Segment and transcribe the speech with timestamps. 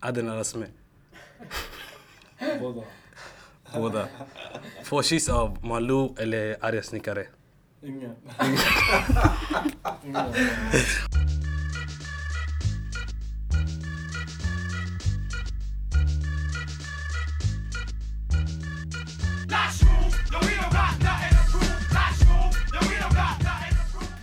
[0.00, 0.66] Adel Rasme.
[2.60, 2.82] Båda.
[3.74, 4.08] Båda.
[4.84, 7.26] Få kyss av Malou eller arga snickare.
[7.82, 8.14] Ingen.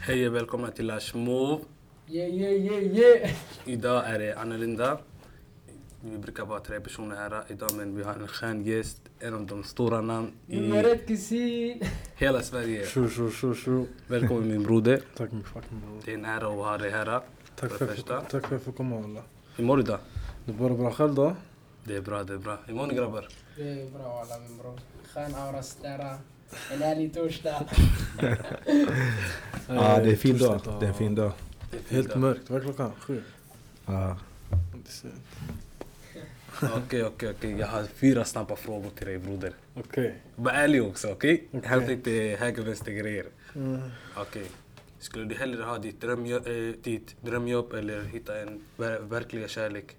[0.02, 1.64] Hej och välkomna till Lash Move.
[2.10, 3.32] Yeah, yeah, yeah, yeah.
[3.66, 4.98] Idag är det annorlunda.
[6.06, 9.02] Vi brukar vara tre personer här idag men vi har en skön gäst.
[9.20, 11.84] En av de stora namn Nummer i ett kusin.
[12.16, 12.86] hela Sverige.
[12.86, 13.88] Tjo, tjo, tjo, tjo.
[14.08, 15.02] Välkommen min broder.
[15.18, 16.02] Tack min fucking bror.
[16.06, 17.06] Det är en ära att ha dig här.
[17.56, 19.22] Tack För för, tack för att jag får komma walla.
[19.56, 20.00] Hur mår du idag?
[20.46, 21.36] Det är bara bra själv då?
[21.84, 22.58] Det är bra, det är bra.
[22.66, 23.28] Hur mår ni grabbar?
[23.56, 24.80] Det är bra alla min bror.
[25.14, 26.18] Skön aura stära.
[26.74, 27.66] En härlig torsdag.
[29.68, 30.62] Ja, det är fin dag.
[30.80, 31.32] Det är en fin dag.
[31.90, 32.50] Helt mörkt.
[32.50, 32.92] Vad är klockan?
[33.00, 33.24] Sju?
[33.86, 34.18] Ja.
[36.78, 37.52] Okej, okej, okej.
[37.60, 39.54] Jag har fyra snabba frågor till dig broder.
[39.74, 40.22] Okej.
[40.36, 41.48] Var ärlig också, okej?
[41.52, 41.70] Okej.
[41.70, 43.26] Hämta inte höger vänster grejer.
[43.56, 43.82] Mm.
[44.16, 44.46] Okej.
[45.00, 49.96] Skulle du hellre ha ditt drömjobb, äh, ditt drömjobb eller hitta en ver verkliga kärlek?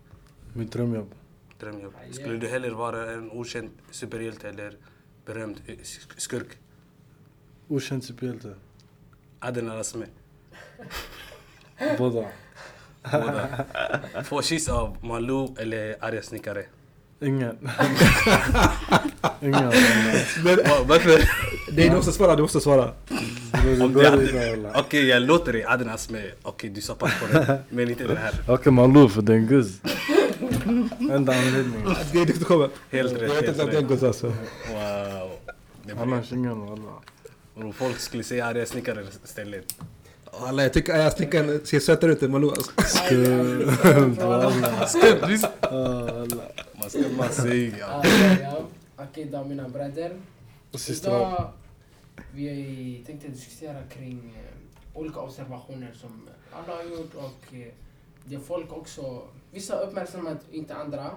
[0.52, 1.14] Mitt drömjobb.
[1.60, 1.94] Drömjobb.
[2.12, 4.76] Skulle du hellre vara en okänd superhjälte eller
[5.26, 6.58] berömd eh, sk- skurk?
[7.68, 8.54] Okänd superhjälte.
[9.38, 10.06] Adel Rasme.
[11.98, 12.28] Båda.
[13.12, 13.48] Båda.
[14.24, 16.64] Få kyss av Malou eller arga snickare.
[17.20, 17.58] Ingen.
[19.40, 19.64] Ingen.
[20.44, 21.10] Va- Varför?
[21.72, 22.90] Nej, du måste svara, du måste svara.
[23.64, 24.06] Det det
[24.38, 24.72] är.
[24.80, 25.64] Okej, jag låter dig.
[25.64, 26.22] Adel Rasme.
[26.42, 27.58] Okej, du sa pass på det.
[27.68, 28.34] Men inte den här.
[28.48, 29.80] Okej Malou för det är en guzz.
[31.10, 31.94] Enda anledningen.
[32.12, 32.68] Det är du kommer.
[32.90, 33.30] Helt Jag rätt.
[33.30, 33.88] vet Helt inte att det är rätt.
[33.88, 34.26] gott alltså.
[34.26, 35.30] Wow.
[35.82, 36.02] Det är.
[36.02, 36.92] Annars ingen walla.
[37.54, 39.74] Om folk skulle säga arga snickare istället.
[40.40, 42.72] Alla, jag tycker att snickaren ser sötare ut än Malou alltså.
[42.84, 43.68] Skumt?
[45.60, 46.42] Ah, walla.
[46.80, 48.02] Man ska man säga.
[48.96, 50.16] Okej då mina bröder.
[50.88, 51.52] Idag
[52.34, 57.72] vi tänkte diskutera kring eh, olika observationer som alla har gjort och eh,
[58.24, 61.10] det folk också, vissa uppmärksammat, inte andra.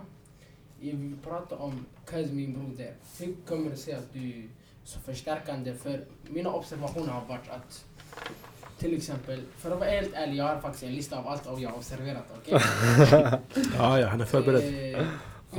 [0.80, 2.94] Vi vill prata om Kaz min broder.
[3.20, 4.48] Hur kommer det sig att du är
[4.84, 5.74] så förstärkande?
[5.74, 7.86] För mina observationer har varit att
[8.80, 11.70] till exempel, för att vara helt ärlig, jag har faktiskt en lista av allt jag
[11.70, 12.60] har observerat, okej?
[13.78, 14.96] Ja, ja, han är förberedd.
[14.96, 15.08] Eh,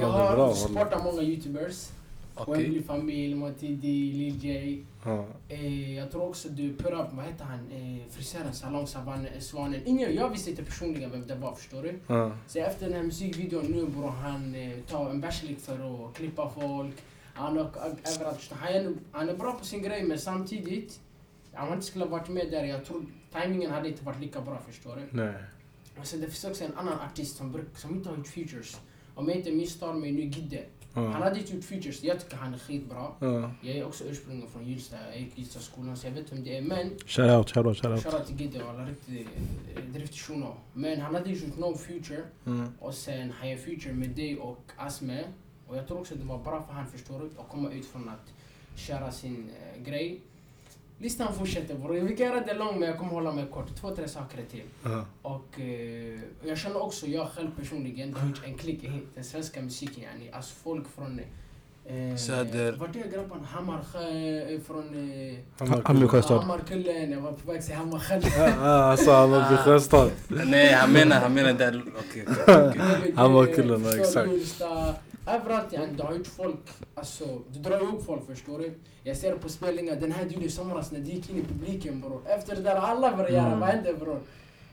[0.01, 1.89] jag har supportat många youtubers.
[2.35, 2.63] Okej.
[2.63, 4.79] Wembley familj, Matidi, Lil J.
[5.05, 5.25] Ja.
[5.49, 6.79] Eh, jag tror också du up,
[7.13, 9.81] vad heter han, eh, frisören, Salong Savan- Svanen.
[9.85, 11.99] Ingen, jag visste inte personligen vem det var förstår du.
[12.07, 12.31] Ja.
[12.47, 16.51] Så efter den här musikvideon nu bror, han eh, tar en bärslik för att klippa
[16.61, 16.95] folk.
[17.35, 17.71] Han har
[18.17, 21.01] överallt, han, han är bra på sin grej men samtidigt,
[21.63, 24.41] om han inte skulle ha varit med där, jag tror timingen hade inte varit lika
[24.41, 25.09] bra förstår du.
[25.23, 25.35] Nej.
[26.03, 28.81] Sen det finns också en annan artist som, som inte har gjort features.
[29.15, 30.65] Om jag inte misstar mig nu, Gidde.
[30.95, 31.11] Han Ja.
[31.11, 33.07] hade inte gjort features, jag tycker han är skitbra.
[33.19, 33.51] Ja.
[33.63, 36.63] Jag är också ursprungligen från Hjulsta, jag gick Hjulstaskolan så jag vet vem det är.
[36.63, 38.03] Men, Shoutout, shoutout, shoutout.
[38.03, 39.27] shoutout till Gidde walla, riktigt
[39.97, 40.57] eh, shuno.
[40.73, 42.69] Men han hade gjort No Future Mm.
[42.81, 45.25] och sen han gör Future med dig och Asme.
[45.67, 48.09] Och jag tror också det var bra för han förstår du, att komma ut från
[48.09, 48.33] att
[48.79, 50.21] köra sin eh, grej.
[51.01, 53.77] Listan fortsätter bror, vi kan göra det lång men jag kommer hålla mig kort.
[53.81, 54.63] Två, tre saker till.
[54.83, 55.05] Ja.
[55.23, 59.25] Och eh, jag känner också, jag själv personligen, det har gjort en klick i den
[59.25, 60.31] svenska musiken yani.
[60.33, 61.21] Alltså folk från...
[61.85, 62.73] Eh, Söder.
[62.73, 63.47] Vart är grabbarna?
[63.47, 64.09] Hammarsjö,
[64.55, 65.11] eh, från...
[65.99, 66.41] Eh, sjöstad.
[66.41, 68.21] Hammarkullen, jag var på väg till Hammarsjö.
[68.39, 70.11] Ja, alltså han var vid Sjöstad.
[70.29, 71.83] Nej, han menar, han menar där...
[71.99, 73.13] Okej, okej.
[73.17, 74.31] Hammarkullen, exakt.
[75.29, 76.61] Du, Överallt yani, det har gjort folk,
[76.95, 78.75] alltså, du drar ihop folk förstår du.
[79.03, 81.43] Jag ser på spelningar, den här du gjorde i somras när du gick in i
[81.43, 82.23] publiken bror.
[82.27, 83.61] Efter det där alla började göra, Mm.
[83.61, 84.21] vad hände bror?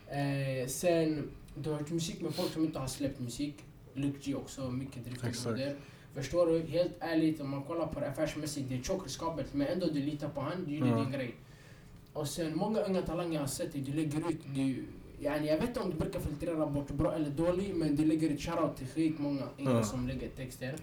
[0.08, 3.54] Eh, sen, du har gjort musik med folk som inte har släppt musik.
[3.94, 5.44] Luke G också, mycket Exakt.
[5.44, 5.76] broder.
[6.14, 6.60] Förstår du?
[6.60, 10.00] Helt ärligt, om man kollar på det affärsmässigt, det är tjockt riskabelt men ändå du
[10.00, 10.96] litar på han, du gjorde Ja.
[10.96, 11.34] din grej.
[12.12, 14.84] Och sen många unga talanger jag har sett dig, du lägger ut, du,
[15.20, 18.30] yani, jag vet inte om du brukar filtrera bort bra eller dålig men du lägger
[18.30, 19.82] ut shoutout till skit många unga Ja.
[19.82, 20.74] som lägger texter.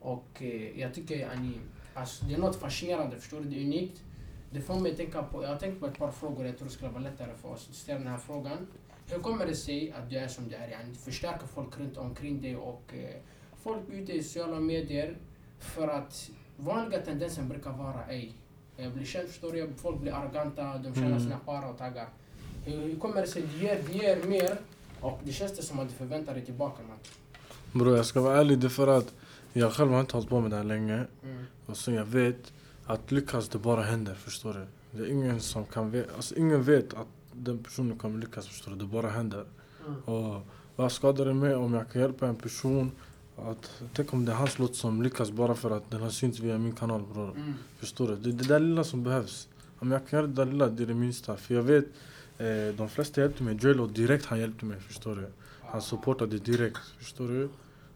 [0.00, 1.52] Och eh, jag tycker yani,
[1.94, 3.44] alltså, det är något fascinerande, förstår du?
[3.48, 4.02] Det är unikt.
[4.50, 6.74] Det får mig tänka på, jag har tänkt på ett par frågor, jag tror det
[6.74, 8.66] skulle vara lättare för oss att ställa den här frågan.
[9.10, 10.68] Hur kommer det sig att du är som du är?
[10.70, 13.14] Yani, förstärker folk runt omkring dig och eh,
[13.62, 15.16] folk ute i sociala medier
[15.58, 18.32] för att vanliga tendensen brukar vara ej.
[18.76, 21.20] Jag blir känd förstår du, folk blir arroganta, de Mm.
[21.20, 22.08] sina para och taggar.
[22.68, 24.58] Hur, kommer det sig du ger, du ger mer
[25.00, 26.98] och det känns det som att du förväntar dig tillbaka man.
[27.72, 29.14] Bror jag ska vara ärlig, det är för att
[29.52, 31.04] jag själv har inte hållit på med det här länge.
[31.22, 31.44] Mm.
[31.66, 32.52] Och så jag vet
[32.86, 34.66] att lyckas det bara händer, förstår du?
[34.98, 38.72] Det är ingen som kan veta, alltså ingen vet att den personen kommer lyckas, förstår
[38.72, 38.78] du?
[38.78, 39.44] Det bara händer.
[39.86, 40.00] Mm.
[40.00, 40.42] Och
[40.78, 42.90] Vad skadar det mig om jag kan hjälpa en person
[43.36, 46.40] att, tänk om det är hans låt som lyckas bara för att den har synts
[46.40, 47.30] via min kanal bror.
[47.30, 47.54] Mm.
[47.78, 48.16] Förstår du?
[48.16, 49.48] Det är det där lilla som behövs.
[49.78, 51.36] Om jag kan göra det där lilla, det är det minsta.
[51.36, 51.84] För jag vet,
[52.38, 53.54] eh, de flesta hjälpte mig.
[53.54, 55.26] Drelo direkt han hjälpte mig, förstår du?
[55.60, 57.48] Han supportade direkt, förstår du?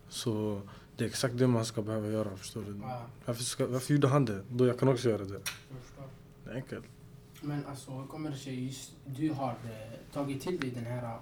[0.08, 0.60] Så
[0.96, 2.80] det är exakt det man ska behöva göra, förstår du?
[3.24, 4.42] Varför, ska, varför gjorde han det?
[4.50, 5.40] Då jag kan också göra det.
[6.44, 6.84] Det är enkelt.
[7.40, 11.02] Men alltså, hur kommer det sig just du har eh, tagit till dig den här...
[11.04, 11.18] eh,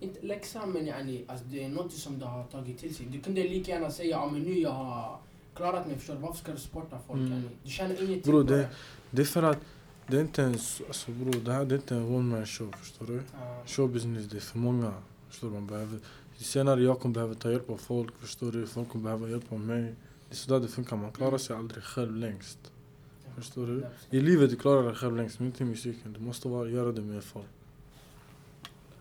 [0.00, 3.06] Inte läxan, men yani, alltså, det är något som du har tagit till sig.
[3.06, 5.18] Du kunde lika gärna säga ja, men nu jag har
[5.56, 6.20] klarat mig, förstår du?
[6.20, 7.20] Varför ska du sporta folk?
[7.20, 7.32] Mm.
[7.32, 7.48] Yani?
[7.64, 8.68] Du känner ingenting Bro, det-
[9.10, 9.58] Det är för att
[10.06, 12.46] det är inte en, s- alltså bro, det här det är inte en one man
[12.46, 13.22] show, förstår du?
[13.32, 13.62] Ja.
[13.66, 14.92] Showbusiness, det är för många.
[15.28, 15.54] Förstår du?
[15.54, 15.98] Man behöver,
[16.36, 18.66] senare jag kommer behöva ta hjälp av folk, förstår du?
[18.66, 19.82] Folk kommer behöva hjälp av mig.
[20.28, 22.58] Det är sådär det funkar, man klarar sig aldrig själv längst.
[23.36, 23.86] Förstår du?
[24.10, 26.12] I livet du klarar dig själv längst, men inte i musiken.
[26.12, 27.46] Du måste vara, göra det med folk.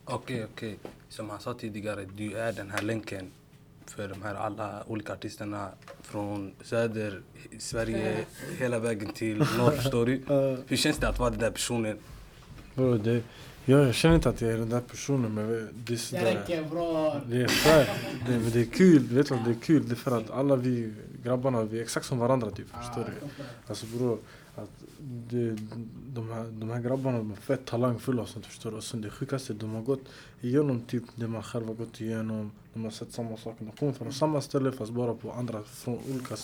[0.06, 0.80] Okej, okej.
[1.10, 3.32] Som han sa tidigare, du är den här länken
[3.92, 5.70] för de här alla olika artisterna
[6.02, 7.22] från söder,
[7.60, 8.18] Sverige,
[8.60, 10.22] hela vägen till norr, förstår du?
[10.68, 11.98] Hur känns det att vara den där personen?
[12.76, 13.24] Bro, det,
[13.66, 16.24] jag, känner inte att jag är den där personen, men det är Det sådär.
[16.24, 17.22] räcker bror.
[17.26, 17.90] Det är fair.
[18.28, 19.88] Det, men det är kul, vet du det är kul?
[19.88, 20.94] Det är för att alla vi
[21.24, 23.28] grabbarna, vi är exakt som varandra typ, förstår du?
[23.68, 24.18] Alltså bror,
[24.56, 25.58] att det,
[26.14, 28.78] de, här, de här grabbarna de är fett talangfulla och sånt förstår du.
[28.78, 30.02] Och sen det sjukaste, de har gått
[30.42, 32.52] igenom typ det man själv har gått igenom.
[32.74, 33.66] De har sett samma saker.
[33.66, 36.36] De kommer från samma ställe fast bara på andra, från olika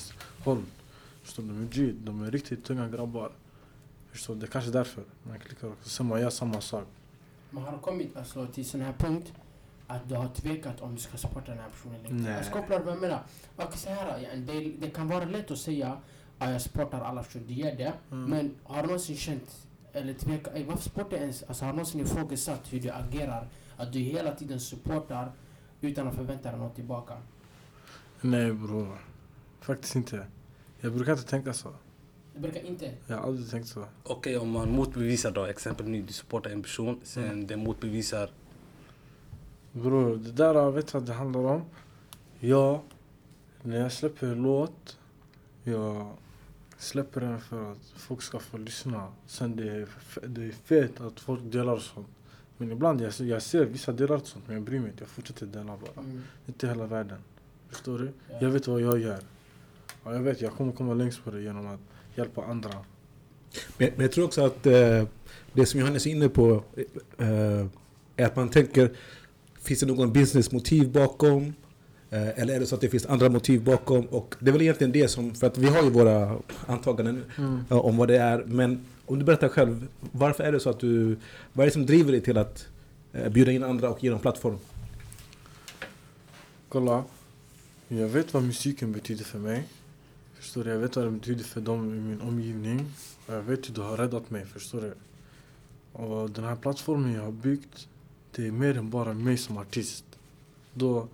[0.43, 0.63] håll.
[1.23, 1.49] Förstår du?
[1.49, 3.31] De är G, de är riktigt tunga grabbar.
[4.11, 4.39] Förstår du?
[4.39, 5.89] Det är kanske därför man klickar också.
[5.89, 6.87] Sen man gör samma sak.
[7.49, 9.33] Man har kommit alltså, till sån här punkt
[9.87, 12.29] att du har tvekat om du ska supporta den här personen eller inte.
[12.29, 12.41] Nej.
[12.43, 13.23] Jag kopplar vad jag menar.
[13.55, 15.97] Okej, så här, det, det kan vara lätt att säga
[16.39, 17.93] jag supportar alla för det gör det.
[18.11, 18.29] Mm.
[18.29, 21.43] Men har du någonsin känt eller tvekat, ey, varför supportar jag ens?
[21.43, 23.47] Alltså har du någonsin ifrågasatt hur du agerar?
[23.77, 25.31] Att du hela tiden supportar
[25.81, 27.13] utan att förvänta dig något tillbaka?
[28.21, 28.97] Nej bror.
[29.61, 30.25] Faktiskt inte.
[30.79, 31.69] Jag brukar inte tänka så.
[32.33, 32.91] Det brukar inte.
[33.07, 33.85] Jag har aldrig tänkt så.
[34.03, 37.47] Okej, om man motbevisar då, exempel nu, du supportar en person, sen Mm.
[37.47, 38.29] den motbevisar.
[39.71, 41.61] Bror, det där vet du vad det handlar om?
[42.39, 42.79] Jag,
[43.61, 44.97] när jag släpper låt,
[45.63, 46.07] jag
[46.79, 49.07] släpper den för att folk ska få lyssna.
[49.25, 49.87] Sen det är,
[50.27, 52.07] det är fett att folk delar sånt.
[52.57, 55.03] Men ibland, jag, jag ser vissa delar sånt, men jag bryr mig inte.
[55.03, 56.03] Jag fortsätter dela bara.
[56.03, 56.23] Mm.
[56.47, 57.17] Inte hela världen.
[57.69, 58.11] Förstår du?
[58.29, 58.37] Ja.
[58.41, 59.19] Jag vet vad jag gör.
[60.03, 61.79] Och jag vet, jag kommer komma längst på det genom att
[62.15, 62.69] hjälpa andra.
[63.77, 65.03] Men, men jag tror också att eh,
[65.53, 66.63] det som Johannes är inne på
[67.17, 67.65] eh,
[68.15, 68.97] är att man tänker,
[69.61, 71.53] finns det någon businessmotiv bakom?
[72.11, 74.05] Eh, eller är det så att det finns andra motiv bakom?
[74.05, 77.23] Och det är väl egentligen det som, för att vi har ju våra antaganden
[77.69, 78.43] ja, om vad det är.
[78.45, 81.17] Men om du berättar själv, varför är det så att du,
[81.53, 82.67] vad är det som driver dig till att
[83.13, 84.57] eh, bjuda in andra och ge dem plattform?
[86.69, 87.03] Kolla.
[87.87, 89.63] Jag vet vad musiken betyder för mig.
[90.33, 90.69] Förstår du?
[90.69, 92.85] Jag vet vad det betyder för dem i min omgivning.
[93.27, 94.93] Och jag vet hur du har räddat mig, förstår du?
[95.93, 97.87] Och den här plattformen jag har byggt,
[98.35, 100.05] det är mer än bara mig som artist.
[100.73, 101.07] Då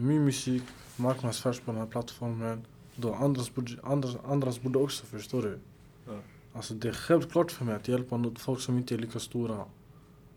[0.00, 0.62] min musik
[0.96, 2.64] marknadsförs på den här plattformen,
[2.96, 5.58] då andras borde, andras, andras borde också, förstår du?
[6.06, 6.12] Ja.
[6.52, 9.64] Alltså det är självklart för mig att hjälpa folk som inte är lika stora.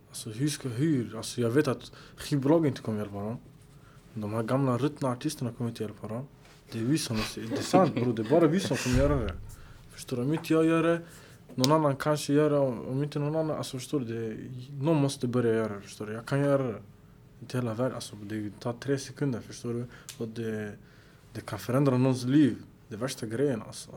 [0.09, 1.17] Alltså hur ska, hur?
[1.17, 3.37] Alltså jag vet att skivbolagen inte kommer hjälpa dem.
[4.13, 6.27] De här gamla ruttna artisterna kommer inte hjälpa dem.
[6.71, 9.15] Det är vi som, det är sant bror, det är bara vi som kommer göra
[9.15, 9.33] det.
[9.91, 10.23] Förstår du?
[10.23, 11.01] Om inte jag gör det,
[11.55, 12.57] någon annan kanske gör det.
[12.57, 14.05] Om inte någon annan, alltså förstår du?
[14.05, 14.37] Det,
[14.83, 16.13] någon måste börja göra det, förstår du?
[16.13, 16.81] Jag kan göra det.
[17.43, 19.85] Inte hela världen, alltså det tar tre sekunder, förstår du?
[20.17, 20.71] Och det,
[21.33, 22.57] det kan förändra någons liv.
[22.87, 23.91] Det är värsta grejen alltså.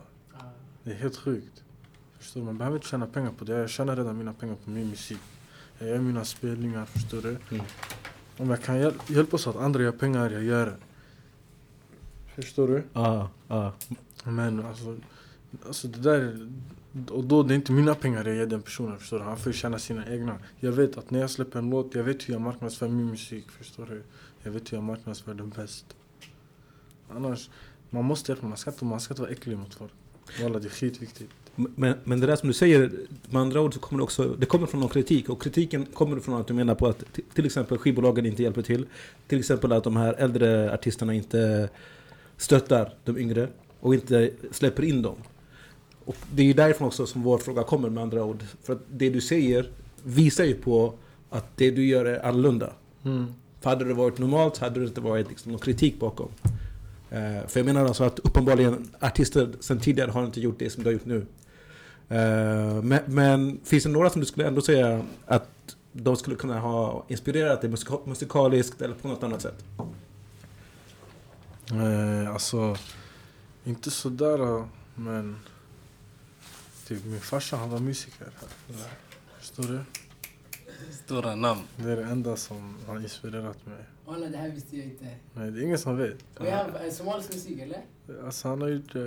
[0.82, 1.64] Det är helt sjukt.
[2.18, 2.46] Förstår du?
[2.46, 3.52] Man behöver inte tjäna pengar på det.
[3.52, 5.18] Jag tjänar redan mina pengar på min musik.
[5.78, 7.36] Jag gör mina spelningar, förstår du?
[7.50, 7.64] Mm.
[8.38, 10.76] Om jag kan hjäl- hjälpa så att andra gör pengar, jag gör det.
[12.34, 12.82] Förstår du?
[12.92, 13.70] Ah, ah.
[14.24, 14.96] Men alltså,
[15.66, 16.50] alltså det där...
[17.10, 19.24] Och då det är inte mina pengar jag ger den personen, förstår du?
[19.24, 20.38] Han får tjäna sina egna.
[20.60, 23.50] Jag vet att när jag släpper en låt, jag vet hur jag marknadsför min musik,
[23.50, 24.02] förstår du?
[24.42, 25.86] Jag vet hur jag marknadsför den bäst.
[27.10, 27.50] Annars,
[27.90, 29.92] man måste hjälpa, man ska inte, man ska inte vara äcklig mot folk.
[30.42, 31.30] Walla, det är skitviktigt.
[31.54, 32.92] Men, men det där som du säger,
[33.30, 35.28] med andra ord så kommer det också, det kommer från någon kritik.
[35.28, 38.86] Och kritiken kommer från att du menar på att till exempel skivbolagen inte hjälper till.
[39.26, 41.68] Till exempel att de här äldre artisterna inte
[42.36, 43.48] stöttar de yngre
[43.80, 45.16] och inte släpper in dem.
[46.06, 48.44] Och det är ju därifrån också som vår fråga kommer med andra ord.
[48.62, 49.70] För att det du säger
[50.02, 50.94] visar ju på
[51.30, 52.72] att det du gör är annorlunda.
[53.04, 53.26] Mm.
[53.60, 56.28] För hade det varit normalt så hade det inte varit liksom någon kritik bakom.
[57.10, 60.82] Eh, för jag menar alltså att uppenbarligen artister sen tidigare har inte gjort det som
[60.82, 61.26] du har gjort nu.
[62.08, 66.60] Eh, men, men finns det några som du skulle ändå säga att de skulle kunna
[66.60, 69.64] ha inspirerat dig musika- musikaliskt eller på något annat sätt?
[71.70, 72.76] Eh, alltså,
[73.64, 75.36] inte sådär men...
[76.86, 78.26] Typ min farsa han var musiker.
[79.38, 79.80] Förstår du?
[81.04, 81.60] Stora namn.
[81.76, 83.78] Det är det enda som har inspirerat mig.
[84.06, 85.04] Walla det här visste jag inte.
[85.34, 86.16] Nej, det är ingen som vet.
[86.38, 87.80] Har eh, somalisk musik eller?
[88.24, 88.94] Alltså han har gjort...
[88.94, 89.02] Eh,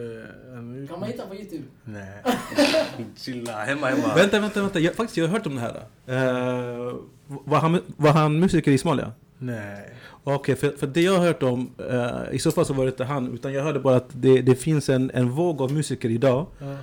[0.53, 1.63] han har gjort Kan man hitta på youtube?
[1.83, 2.23] Nej.
[3.17, 4.15] Chilla, hemma hemma.
[4.15, 4.79] Vänta, vänta, vänta.
[4.79, 5.75] Jag, faktiskt, jag har hört om det här.
[5.75, 6.95] Uh,
[7.27, 9.11] var, han, var han musiker i Somalia?
[9.37, 9.93] Nej.
[10.23, 12.89] Okej, för, för det jag har hört om, eh, i så fall så var det
[12.89, 16.09] inte han, utan jag hörde bara att det, det finns en, en våg av musiker
[16.09, 16.45] idag.
[16.59, 16.77] Ja.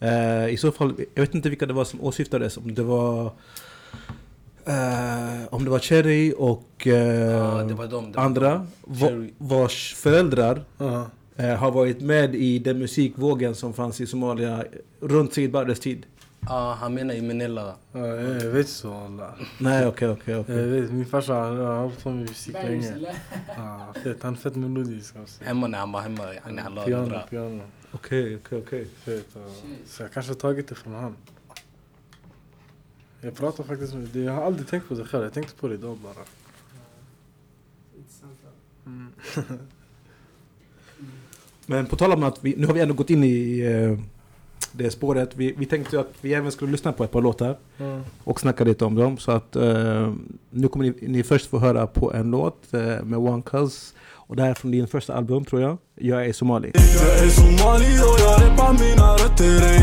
[0.00, 3.24] Eh, I så fall, jag vet inte vilka det var som åsyftades, om det var...
[4.64, 6.92] eh, om det var Cherry och eh,
[7.30, 9.30] Ja, det var de, det var andra va, Cherry.
[9.38, 10.64] vars föräldrar
[11.36, 14.64] eh, har varit med i den musikvågen som fanns i Somalia
[15.00, 16.06] runt Sid Barres tid.
[16.48, 17.74] Ja, han menar i Manila.
[17.92, 19.34] Ja, jag vet så alla.
[19.58, 20.66] Nej, okej, okej, Jag okej.
[20.66, 22.92] vet, min farsa han har hållit på med musik länge.
[22.92, 23.14] eller?
[23.56, 24.22] Ja, fett.
[24.22, 25.44] Han är fett melodisk alltså.
[25.44, 27.62] Hemma när han var hemma, han la det Piano, piano.
[27.96, 28.86] Okej, okej, okej.
[29.86, 31.16] Så jag kanske har tagit det från han.
[33.20, 34.20] Jag pratar faktiskt med det.
[34.20, 35.24] Jag har aldrig tänkt på det själv.
[35.24, 36.24] Jag tänkte på det idag bara.
[38.86, 39.08] Mm.
[41.66, 43.98] Men på tal om att vi, nu har vi ändå gått in i eh,
[44.72, 45.36] det spåret.
[45.36, 48.00] Vi, vi tänkte att vi även skulle lyssna på ett par låtar Ja.
[48.24, 49.18] och snacka lite om dem.
[49.18, 50.14] Så att eh,
[50.50, 53.94] nu kommer ni, ni först få höra på en låt eh, med One Cuz.
[54.28, 55.78] Och det här är från din första album tror jag.
[56.00, 56.70] Jag är somali.
[56.74, 59.80] Jag är somali och jag repar mina rötter ey.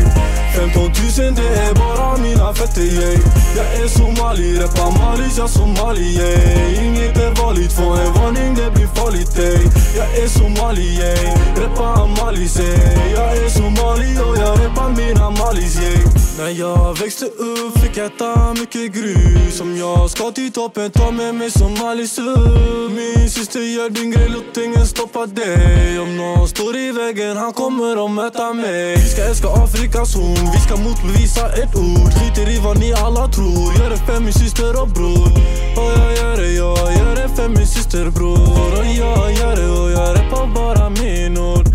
[0.56, 0.92] 15 000
[1.34, 3.18] det är bara mina fötter ey.
[3.56, 6.86] Jag är somali, repar malis, jag somali ey.
[6.86, 9.58] Inget är vanligt, få en varning det blir farligt ey.
[9.96, 11.26] Jag är somali ey,
[11.62, 13.12] repar malis ey.
[13.14, 15.98] Jag är somali och jag repar mina malis ey.
[16.38, 19.60] När jag växte upp fick jag äta mycket grus.
[19.60, 24.28] Om jag ska till toppen, ta med mig somalis upp Min syster gör din grej,
[24.28, 25.98] låt ingen stoppa dig.
[25.98, 28.96] Om någon står i vägen, han kommer att möta mig.
[28.96, 32.12] Vi ska älska Afrikas horn, vi ska motbevisa ett ord.
[32.12, 35.28] Skiter i vad ni alla tror, gör det för min syster och bror.
[35.76, 38.78] Och jag gör det, jag gör det för min syster bror.
[38.78, 41.66] Och jag gör det och jag rappar bara min ord.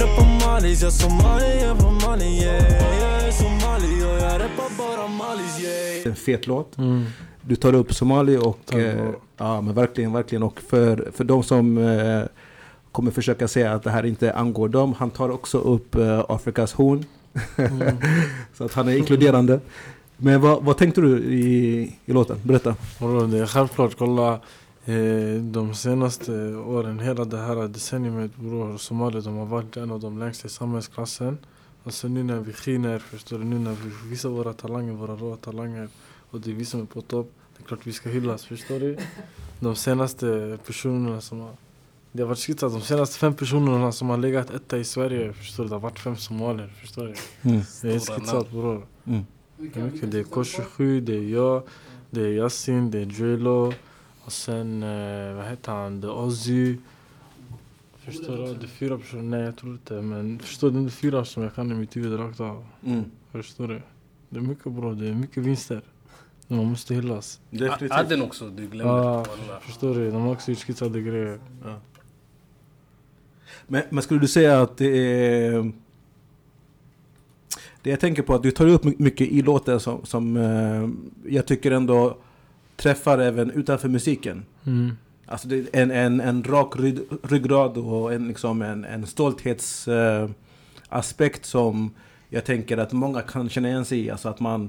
[0.00, 3.07] Rappar malis, jag somali, jag var mali yeah.
[6.06, 6.78] En fet låt.
[6.78, 7.04] Mm.
[7.42, 8.74] Du tar upp Somali och...
[8.74, 10.42] Eh, ja men verkligen, verkligen.
[10.42, 12.22] Och för, för de som eh,
[12.92, 14.94] kommer försöka säga att det här inte angår dem.
[14.98, 17.04] Han tar också upp eh, Afrikas horn.
[17.56, 17.96] Mm.
[18.54, 19.60] Så att han är inkluderande.
[20.16, 22.40] Men vad, vad tänkte du i, i låten?
[22.42, 22.74] Berätta.
[23.30, 24.32] Det är självklart, kolla
[24.84, 30.00] eh, de senaste åren, hela det här decenniumet bror, Somalia de har varit en av
[30.00, 31.38] de längsta i samhällsklassen.
[31.88, 35.36] Alltså nu när vi skiner, förstår du, nu när vi visar våra talanger, våra råa
[35.36, 35.88] talanger
[36.30, 38.80] och det är vi som är på topp, det är klart vi ska hyllas, förstår
[38.80, 38.96] du?
[39.60, 41.52] De senaste personerna som har
[42.12, 45.64] det har varit skitsat, de senaste fem personerna som har legat etta i Sverige, förstår
[45.64, 45.68] du?
[45.68, 47.14] Det har varit fem somalier, förstår du?
[47.50, 47.62] Mm.
[47.82, 48.86] Det är skitsat bror.
[49.04, 49.26] Mm.
[49.56, 50.10] Det är vilka mycket.
[50.10, 51.62] Det är syskon var K27, det är jag,
[52.10, 53.72] det är Yasin, det är Drelo
[54.24, 56.76] och sen, eh, vad heter han, det är Ozzy.
[58.08, 58.66] Förstår du?
[58.66, 60.80] Fyra personer, nej jag tror inte men förstår du?
[60.80, 62.66] Det är fyra som jag kan i mitt huvud rakt av.
[62.86, 63.04] Mm.
[63.32, 63.82] Förstår du?
[64.28, 65.82] Det är mycket bra, det är mycket vinster.
[66.46, 67.40] Man måste hyllas.
[67.90, 68.92] Adden också, du glömde.
[68.92, 69.60] Ja, Wallah.
[69.60, 70.10] förstår du?
[70.10, 71.40] De har också gjort skitsade grejer.
[73.66, 74.86] Men, men skulle du säga att det
[75.46, 75.72] är...
[77.82, 80.88] Det jag tänker på att du tar upp my- mycket i låten som, som eh,
[81.32, 82.18] jag tycker ändå
[82.76, 84.44] träffar även utanför musiken.
[84.64, 84.96] Mm.
[85.30, 91.90] Alltså en, en, en rak rygg, ryggrad och en, liksom en, en stolthetsaspekt eh, som
[92.28, 94.10] jag tänker att många kan känna igen sig i.
[94.10, 94.68] Alltså att man,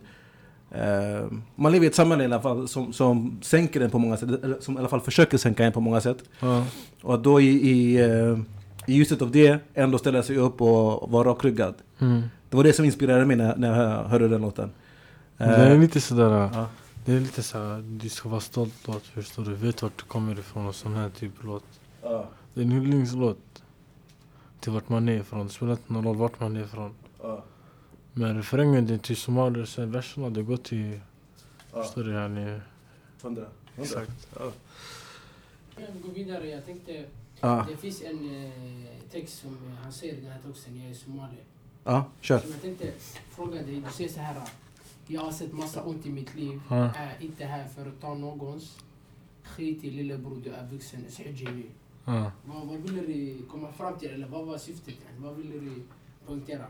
[0.71, 1.25] eh,
[1.55, 4.43] man lever i ett samhälle i alla fall som, som sänker en på många sätt,
[4.43, 6.23] eller som i alla fall försöker sänka en på många sätt.
[6.39, 6.65] Ja.
[7.01, 8.39] Och att då i, i, eh,
[8.87, 11.75] i ljuset av det ändå ställa sig upp och vara rakryggad.
[11.99, 12.21] Mm.
[12.49, 14.71] Det var det som inspirerade mig när, när jag hörde den låten.
[15.37, 16.65] Det är Eh, lite sådär, ja.
[17.05, 19.53] Det är lite såhär, du ska vara stolt låt, förstår du?
[19.53, 21.63] Vet vart du kommer ifrån och sån här typ låt.
[22.01, 23.63] Ja, Det är en hyllningslåt
[24.59, 25.47] till vart man är ifrån.
[25.47, 26.93] Det spelar inte någon roll vart man är ifrån.
[27.21, 27.43] ja,
[28.13, 30.99] Men refrängen det är till somalier, sen verserna det går till...
[31.73, 31.83] ja.
[31.83, 32.11] Förstår du?
[32.13, 32.59] Yani,
[33.21, 33.45] Hundra.
[33.77, 34.27] Exakt.
[34.39, 34.51] Ja.
[35.77, 37.05] Innan vi går vidare, jag tänkte...
[37.41, 38.51] Ja, Det finns en eh,
[39.11, 41.43] text som eh, han säger i den här texten, jag är somalier.
[41.83, 42.39] ja, kör.
[42.39, 42.91] Som jag tänkte
[43.35, 44.35] fråga dig, du säger så här.
[45.11, 46.75] Jag har sett massa ont i mitt liv, Ja.
[46.95, 48.77] är inte här för att ta någons.
[49.43, 51.05] Skit i lillebror, du är vuxen.
[52.05, 52.31] Ja.
[52.45, 54.95] Vad, vad ville du komma fram till, eller vad var syftet?
[55.17, 55.83] Vad ville du
[56.27, 56.65] poängtera?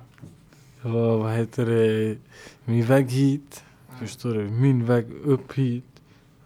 [0.81, 2.17] Var, vad heter det,
[2.65, 3.63] min väg hit.
[3.89, 3.95] Ja.
[3.97, 4.49] Förstår du?
[4.49, 5.85] Min väg upp hit.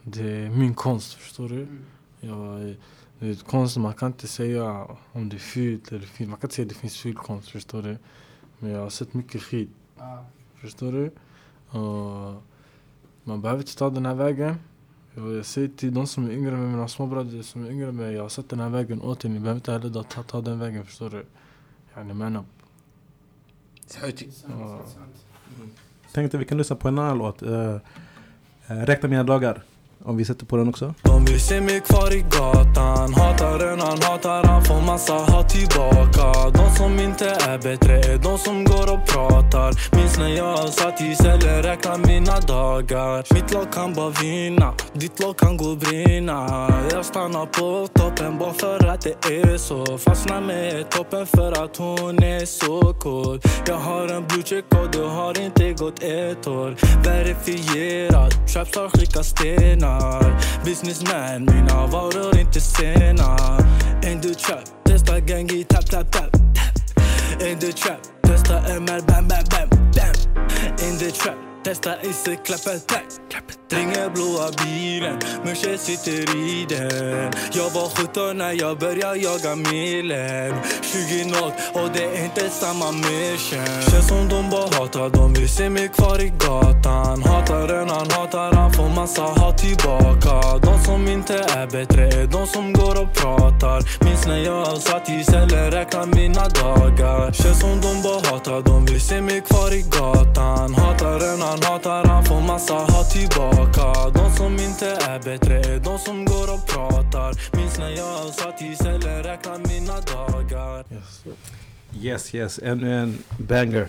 [0.03, 1.63] Det är min konst, förstår du?
[1.63, 1.79] Mm.
[2.19, 2.75] Jag,
[3.19, 6.29] är konst, man kan inte säga om det är fult eller fint.
[6.29, 7.97] Man kan inte säga att det finns ful konst, förstår du?
[8.59, 10.25] Men jag har sett mycket skit, Ja.
[10.55, 11.11] förstår du?
[11.73, 12.43] Och
[13.23, 14.55] man behöver inte ta den här vägen.
[15.15, 18.13] Jag säger till de som är yngre med mina småbröder som är yngre med mig,
[18.13, 19.29] jag har sett den här vägen åt er.
[19.29, 21.25] Ni behöver inte heller ta, ta den vägen, förstår du?
[21.95, 22.45] Yani man up.
[26.11, 27.41] Tänkte vi kan lyssna på en annan låt.
[27.41, 27.75] Eh,
[28.67, 29.63] eh, Räkna mina dagar.
[30.05, 30.93] Om vi sätter på den också.
[31.01, 33.13] De vill se mig kvar i gatan.
[33.13, 36.49] Hataren han hatar, han får massa hat tillbaka.
[36.53, 39.95] De som inte är bättre är de som går och pratar.
[39.95, 43.33] Minns när jag satt i cellen, räkna mina dagar.
[43.33, 46.69] Mitt lag kan bara vinna, ditt lag kan gå och brinna.
[46.91, 49.97] Jag stannar på toppen bara för att det är så.
[49.97, 53.41] Fastnar med toppen för att hon är så cool.
[53.67, 56.75] Jag har en blue check och det har inte gått ett år.
[57.03, 59.92] Verifierad, trapstar skickar stenar.
[60.65, 63.37] Businessman, mina varor inte sena
[64.03, 66.35] In the trap, testa gangi, tap tap tap.
[67.39, 70.13] In the trap, testa MR, bam bam bam bam.
[70.79, 73.03] In the trap, testa Isse, klappa tack
[73.73, 77.31] Ringer blåa bilen, Musche sitter i den.
[77.53, 80.55] Jag var 17 när jag började jaga milen.
[80.81, 83.81] 20 nåt och det är inte samma mission.
[83.91, 87.23] Känns som de bara hatar, de vill se mig kvar i gatan.
[87.23, 90.57] Hataren han hatar, han får massa hat tillbaka.
[90.61, 94.05] De som inte är bättre är de som går och pratar.
[94.05, 97.31] Minns när jag satt i cellen, räkna mina dagar.
[97.31, 100.73] Känns som de bara hatar, de vill se mig kvar i gatan.
[100.73, 101.13] Hatar
[101.52, 105.99] han han hatar, han får massa hat tillbaka De som inte är bättre är de
[105.99, 111.23] som går och pratar Minns när jag satt i cellen, räkna mina dagar Yes.
[112.01, 112.59] Yes, yes.
[112.63, 113.87] Ännu en banger.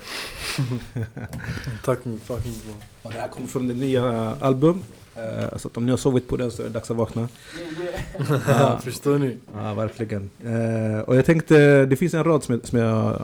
[1.85, 2.75] Tack min fucking bro.
[3.03, 4.83] Och det här kommer från det nya album.
[5.17, 7.29] Eh, så att om ni har sovit på den så är det dags att vakna.
[8.49, 9.37] Ja, Förstår ni?
[9.55, 10.31] Ja, verkligen.
[10.45, 13.23] Eh, och jag tänkte, det finns en rad som jag, som jag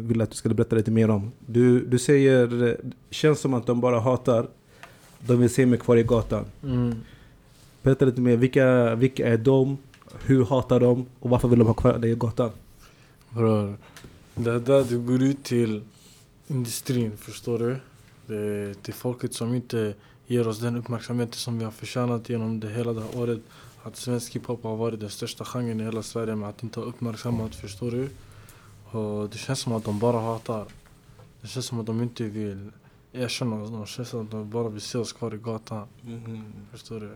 [0.00, 1.32] vill att du ska berätta lite mer om.
[1.46, 2.76] Du, du säger,
[3.10, 4.48] känns som att de bara hatar,
[5.20, 6.44] de vill se mig kvar i gatan.
[6.62, 6.94] Mm.
[7.82, 9.78] Berätta lite mer, vilka, vilka är de?
[10.26, 11.06] Hur hatar de?
[11.20, 12.50] Och varför vill de ha kvar dig i gatan?
[13.30, 13.74] Bror,
[14.34, 15.82] det är där du går ut till
[16.46, 17.76] industrin, förstår du?
[18.26, 19.94] Det är till folket som inte
[20.26, 23.40] ger oss den uppmärksamhet som vi har förtjänat genom det hela det här året.
[23.82, 26.86] Att svensk hiphop har varit den största genren i hela Sverige med att inte ha
[26.86, 28.08] uppmärksammat, förstår du?
[28.92, 30.64] Och det känns som att de bara hatar.
[31.40, 32.70] Det känns som att de inte vill
[33.12, 33.70] erkänna oss.
[33.70, 35.86] Det känns som att de bara vill se oss kvar i gatan,
[36.70, 37.10] förstår du?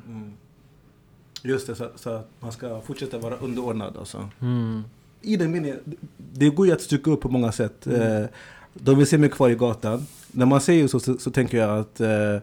[1.42, 4.28] Just det, så, så att man ska fortsätta vara underordnad alltså.
[4.40, 4.82] Mm.
[5.22, 5.80] I den meningen,
[6.16, 7.87] det går ju att stycka upp på många sätt.
[7.87, 8.22] Mm.
[8.22, 8.28] Eh,
[8.74, 10.06] de vill se mig kvar i gatan.
[10.32, 12.38] När man säger så, så, så tänker jag att eh,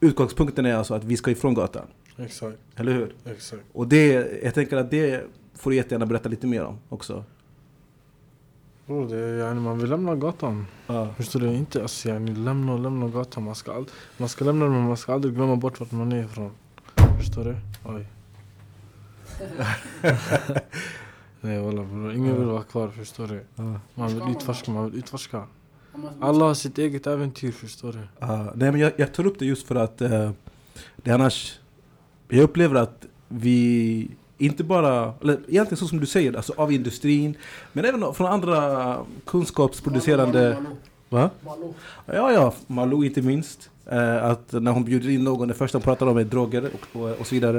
[0.00, 1.86] utgångspunkten är alltså att vi ska ifrån gatan.
[2.16, 3.14] Exakt, Eller hur?
[3.24, 3.62] exakt.
[3.72, 7.24] Och det, jag tänker att det får du jättegärna berätta lite mer om också.
[8.86, 10.66] Bror, det är, yani, man vill lämna gatan.
[10.86, 11.08] Ja.
[11.16, 11.52] Förstår du?
[11.52, 13.42] Inte alltså, yani, lämna och lämna gatan.
[13.44, 16.12] Man ska, ald- man ska lämna den men man ska aldrig glömma bort vart man
[16.12, 16.50] är ifrån.
[17.18, 17.56] Förstår du?
[17.84, 18.06] Oj.
[21.40, 23.44] Nej walla bror, ingen vill vara kvar förstår du.
[23.54, 23.80] Ja.
[23.94, 25.46] Man vill utforska, man vill utforska.
[26.20, 27.98] Alla har sitt eget äventyr förstår du.
[28.18, 30.30] Ja, nej, men jag, jag tar upp det just för att eh,
[30.96, 31.58] det annars...
[32.28, 37.36] Jag upplever att vi inte bara, eller egentligen så som du säger, alltså av industrin,
[37.72, 40.54] men även från andra kunskapsproducerande...
[40.54, 40.76] Malou,
[41.08, 41.30] Va?
[41.44, 41.74] Malou.
[42.06, 43.70] Ja, ja, Malou inte minst.
[43.90, 47.00] Eh, att när hon bjuder in någon, det första hon pratar om är droger och,
[47.00, 47.58] och, och så vidare.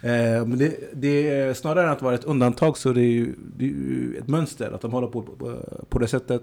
[0.00, 3.34] Eh, men det, det är snarare än att vara ett undantag så det är ju,
[3.56, 5.56] det är ju ett mönster att de håller på, på,
[5.88, 6.42] på det sättet.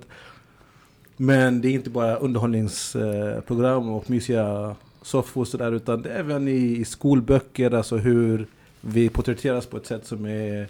[1.17, 6.47] Men det är inte bara underhållningsprogram och mysiga soffor och sådär utan det är även
[6.47, 8.47] i, i skolböcker, alltså hur
[8.81, 10.67] vi porträtteras på ett sätt som är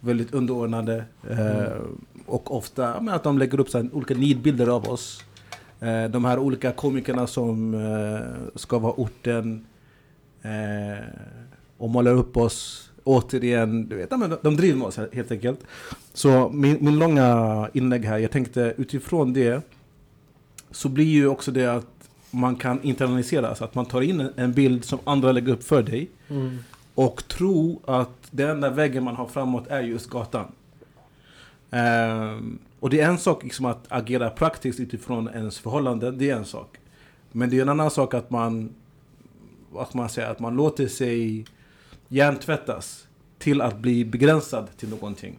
[0.00, 1.04] väldigt underordnade.
[1.30, 1.80] Eh,
[2.26, 5.24] och ofta men att de lägger upp så här, olika nidbilder av oss.
[5.80, 9.66] Eh, de här olika komikerna som eh, ska vara orten
[10.42, 11.04] eh,
[11.76, 13.88] och målar upp oss återigen.
[13.88, 15.60] Du vet, de- de driver med oss helt enkelt.
[16.12, 19.62] Så min, min långa inlägg här, jag tänkte utifrån det
[20.70, 21.86] så blir ju också det att
[22.30, 25.62] man kan internalisera, så att man tar in en- en bild som andra lägger upp
[25.64, 26.58] för dig mm
[26.98, 30.52] och tro att den enda vägen man har framåt är just gatan.
[31.70, 36.10] Ehm, och det är en sak liksom att agera praktiskt utifrån ens förhållande.
[36.10, 36.76] det är en sak.
[37.32, 38.74] Men det är en annan sak att man,
[39.70, 41.44] vad man säga, att man låter sig
[42.08, 43.06] hjärntvättas
[43.38, 45.38] till att bli begränsad till någonting.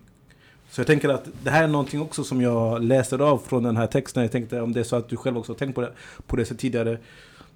[0.69, 3.77] Så jag tänker att det här är någonting också som jag läser av från den
[3.77, 4.23] här texten.
[4.23, 5.91] Jag tänkte om det är så att du själv också har tänkt på det,
[6.27, 6.97] på det så tidigare.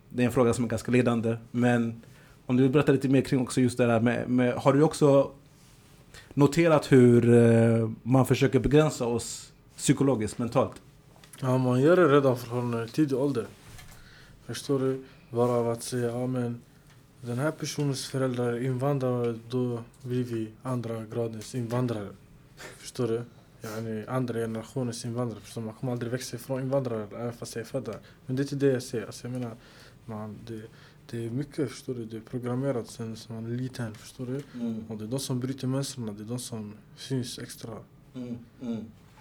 [0.10, 1.36] Det är en fråga som är ganska ledande.
[1.52, 2.02] Men
[2.46, 4.84] om du vill berätta lite mer kring också just det där med, med har du
[4.84, 5.32] också
[6.34, 10.82] noterat hur eh, man försöker begränsa oss psykologiskt, mentalt?
[11.40, 13.46] Ja, man gör det redan från eh, tidig ålder.
[14.46, 15.04] Förstår du?
[15.30, 16.62] Bara av att säga, ja men
[17.22, 22.08] den här personens föräldrar är invandrare, då blir vi andra gradens invandrare.
[22.78, 23.22] Förstår du?
[23.62, 25.40] Yani andra generationens invandrare.
[25.40, 25.66] Förstår du?
[25.66, 27.98] Man kommer aldrig växa ifrån invandrare, även fast jag är född där.
[28.26, 29.06] Men det är inte det jag säger.
[29.06, 29.52] Alltså jag menar,
[30.06, 30.62] man, det,
[31.10, 32.06] det är mycket, förstår du?
[32.06, 34.36] Det är programmerat sen som man är liten, förstår du?
[34.88, 37.72] Och det är de som bryter mönstren, det är de som syns extra.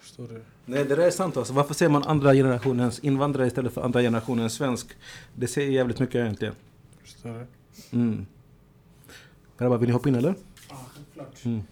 [0.01, 0.43] Förstår du?
[0.65, 1.53] Nej, det där är sant alltså.
[1.53, 4.97] Varför säger man andra generationens invandrare istället för andra generationens svensk?
[5.35, 6.55] Det säger jävligt mycket egentligen.
[7.03, 7.47] Förstår du?
[7.97, 8.27] Mm.
[9.59, 10.35] Grabbar, vill ni hoppa in eller?
[10.71, 11.45] Ja, självklart.
[11.45, 11.63] Mm.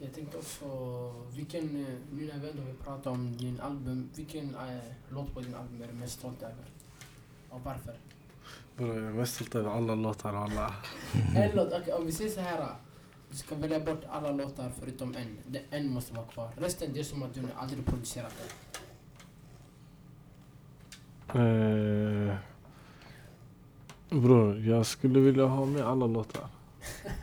[0.00, 0.66] Jag tänkte också,
[1.36, 1.66] vilken,
[2.12, 4.78] nu när vi ändå vill prata om din album, vilken eh,
[5.10, 6.64] låt på din album är du mest stolt över?
[7.48, 7.94] Och varför?
[8.76, 10.74] Bror, jag är mest stolt över alla låtar alla...
[11.36, 12.66] En låt, okej, om vi säger så här.
[13.30, 15.38] Du ska välja bort alla låtar förutom en.
[15.46, 16.50] Det, en måste vara kvar.
[16.56, 18.32] Resten det är som att du aldrig producerat
[21.32, 22.30] den.
[22.30, 22.36] Eh,
[24.10, 26.48] bror, jag skulle vilja ha med alla låtar.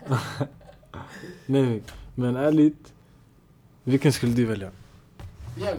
[1.46, 1.82] Nej,
[2.14, 2.92] men ärligt.
[3.84, 4.70] Vilken skulle du välja?
[5.58, 5.76] Jag,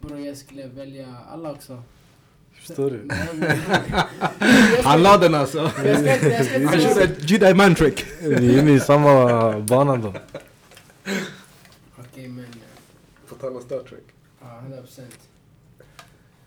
[0.00, 1.82] bror jag skulle välja alla också.
[2.70, 3.08] Förstår du?
[4.84, 5.60] Han la den alltså!
[5.60, 8.04] Han körde jedi man trick!
[8.20, 10.14] Vi är inne i samma bana då.
[11.98, 12.46] Okej men,
[13.28, 14.02] På tal om Star Trek.
[14.40, 15.18] ja 100 procent.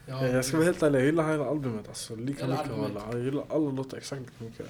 [0.08, 2.16] Eh, Jag ska vara helt ärlig, jag gillar hela albumet alltså.
[2.16, 3.02] Lika mycket alla.
[3.12, 4.66] Jag gillar alla låtar exakt lika mycket.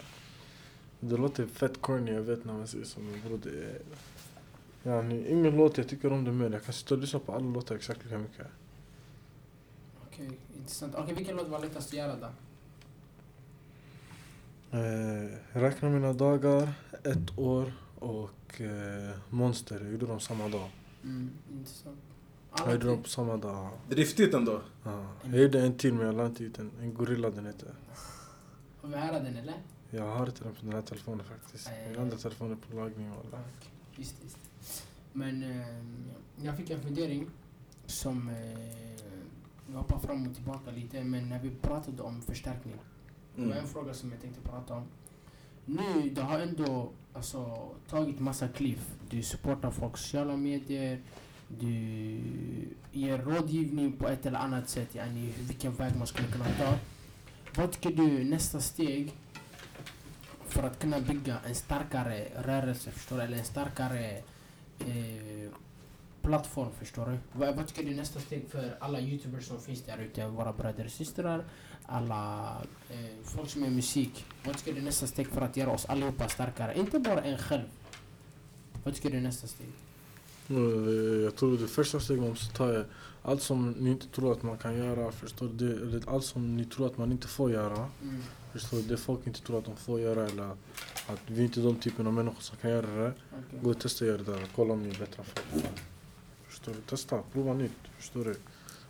[0.99, 3.79] Det låter fett corny, jag vet när man säger så men bror det är...
[4.95, 6.49] Yani, ingen låt jag tycker om det mer.
[6.49, 8.47] Jag kan sitta och lyssna på alla låtar exakt lika mycket.
[10.13, 10.95] Okej, intressant.
[10.95, 12.27] Okej, vilken låt var lättast att göra då?
[14.77, 16.73] Eh, räkna mina dagar,
[17.03, 19.79] ett år och eh, Monster.
[19.79, 20.69] Jag gjorde dem samma dag.
[21.03, 21.99] Mm, intressant.
[22.51, 23.69] Jag Alla gjorde dem på samma dag.
[23.89, 24.61] Driftigt ändå.
[24.83, 25.05] Ja.
[25.23, 26.71] Jag gjorde en till men jag la inte ut den.
[26.81, 27.69] En gorilla den heter.
[28.81, 29.55] Får vi höra den eller?
[29.89, 31.69] Jag har inte den på den här telefonen faktiskt.
[31.89, 33.43] Min andra telefon är på lagning walla.
[33.95, 34.87] Just, just.
[35.13, 37.29] Men eh, jag fick en fundering
[37.85, 38.92] som eh,
[39.73, 41.03] jag hoppar fram och tillbaka lite.
[41.03, 42.75] Men när vi pratade om förstärkning.
[43.35, 44.83] Det var en fråga som jag tänkte prata om.
[45.65, 48.79] Nu, du har ändå alltså, tagit massa kliv.
[49.09, 51.01] Du supportar folks sociala medier.
[51.47, 51.69] Du
[52.91, 54.95] ger rådgivning på ett eller annat sätt.
[54.95, 56.77] Yani, vilken väg man skulle kunna ta.
[57.55, 59.13] Vad tycker du nästa steg
[60.45, 63.23] för att kunna bygga en starkare rörelse, förstår du?
[63.23, 64.17] Eller en starkare
[64.79, 65.51] eh,
[66.23, 67.17] plattform, förstår du?
[67.39, 70.27] Vad, vad tycker du är nästa steg för alla youtubers som finns där ute?
[70.27, 71.43] Våra bröder och systrar,
[71.85, 72.55] alla
[72.89, 74.25] eh, folk som gör musik.
[74.45, 76.77] Vad tycker du är nästa steg för att göra oss allihopa starkare?
[76.79, 77.63] Inte bara en själv.
[78.83, 79.67] Vad tycker du är nästa steg?
[80.49, 82.85] Eh, Jag tror det första steget man måste ta är
[83.23, 85.11] allt som ni inte tror att man kan göra.
[85.11, 85.81] Förstår du?
[85.81, 87.89] Eller allt som ni tror att man inte får göra.
[88.01, 88.23] Mm.
[88.51, 88.83] Förstår du?
[88.83, 90.43] Det folk inte tror att de får göra eller
[91.07, 93.13] att vi är inte är de typen av människor som kan göra det.
[93.31, 93.59] okej.
[93.63, 94.47] Gå och testa och gör det där.
[94.55, 95.63] Kolla om ni är bättre folk.
[96.63, 96.81] Förstår du?
[96.89, 97.71] Testa, prova nytt.
[97.97, 98.35] Förstår du?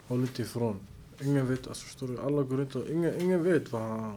[0.08, 0.80] Håll inte ifrån.
[1.22, 2.20] Ingen vet, alltså förstår du?
[2.20, 4.14] Alla går och ingen, ingen vet vad,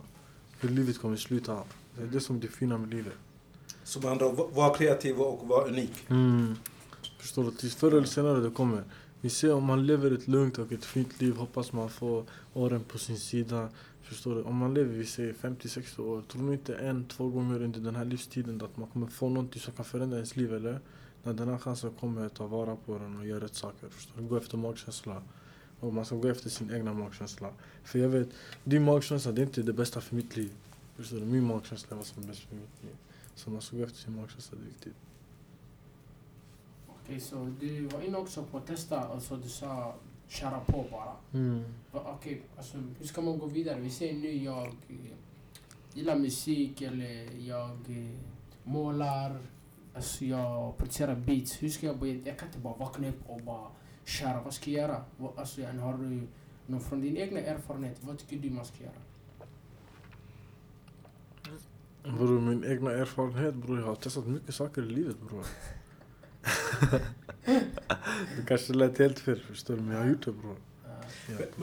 [0.61, 1.63] hur livet kommer sluta.
[1.97, 3.13] Det är det som är det fina med livet.
[3.85, 5.93] Så med andra var- kreativ och var unik.
[7.19, 7.51] Förstår du?
[7.51, 8.83] Tills förr eller senare det kommer.
[9.21, 12.85] Vi ser om man lever ett lugnt och ett fint liv, hoppas man får åren
[12.85, 13.69] på sin sida.
[14.03, 14.43] Förstår du?
[14.43, 17.97] Om man lever, vi säger 50-60 år, tror ni inte en, två gånger under den
[17.97, 20.81] här livstiden att man kommer få någonting som kan förändra ens liv eller?
[21.27, 23.89] När den här chansen kommer, ta vara på den och göra rätt saker.
[23.89, 24.29] Förstår du?
[24.29, 25.23] Gå efter magkänsla.
[25.81, 27.51] Och man ska gå efter sin egna magkänsla.
[27.85, 28.29] För jag vet,
[28.65, 30.53] din magkänsla det är inte det bästa för mitt liv.
[30.97, 31.25] Förstår du?
[31.25, 32.95] Min magkänsla är vad som är bäst för mitt liv.
[33.35, 34.95] Så man ska gå efter sin magkänsla, det är viktigt.
[36.89, 39.95] Okej, så du var inne också på att testa, alltså du sa
[40.29, 41.13] köra på bara.
[41.93, 43.81] Va- Okej, alltså hur ska man gå vidare?
[43.81, 44.97] Vi säger nu jag eh,
[45.95, 48.17] gillar musik eller jag eh,
[48.65, 49.39] målar,
[49.97, 51.63] alltså jag producerar beats.
[51.63, 52.15] Hur ska jag börja?
[52.25, 53.69] Jag kan inte bara vakna upp och bara
[54.05, 54.43] köra.
[54.43, 55.05] Vad ska jag göra?
[55.37, 56.27] Alltså, yani, har du
[56.67, 58.93] någon från din egna erfarenhet, vad tycker du man ska göra?
[62.17, 65.47] Bror, min egna erfarenhet bror, jag har testat mycket saker i livet bror.
[68.37, 70.57] det kanske lät helt fel förstår du, men jag har gjort det bror.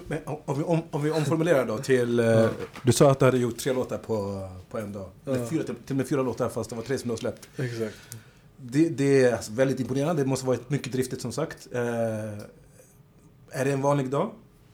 [0.07, 2.19] Men om, vi, om, om vi omformulerar då till...
[2.19, 2.49] Eh,
[2.83, 5.09] du sa att du hade gjort tre låtar på, på en dag.
[5.25, 5.45] Eller.
[5.45, 7.49] Fyra, till, till och med fyra låtar fast det var tre som du har släppt.
[7.57, 7.95] Exakt.
[8.57, 10.23] Det, det är alltså väldigt imponerande.
[10.23, 11.67] Det måste varit mycket driftigt som sagt.
[11.71, 11.81] Eh,
[13.49, 14.31] är det en vanlig dag?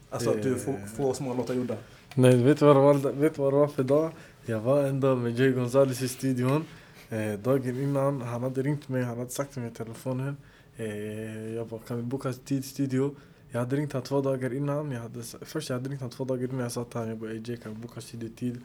[0.09, 0.85] Alltså att du får, Eh.
[0.97, 1.75] får så många låtar gjorda?
[2.15, 4.11] Nej, vet du vad det var, vet du vad det var för dag?
[4.45, 6.65] Jag var en dag med Jay Gonzales i studion.
[7.09, 10.37] Eh, dagen innan, han hade ringt mig, han hade sagt till mig i telefonen.
[10.77, 13.15] Eh, jag bara, kan vi boka tid i studio?
[13.51, 14.91] Jag hade ringt han två dagar innan.
[14.91, 17.17] Jag hade, först jag hade ringt han två dagar innan jag sa till honom, jag
[17.17, 18.61] bara, "Ey, Jay kan boka studiotid?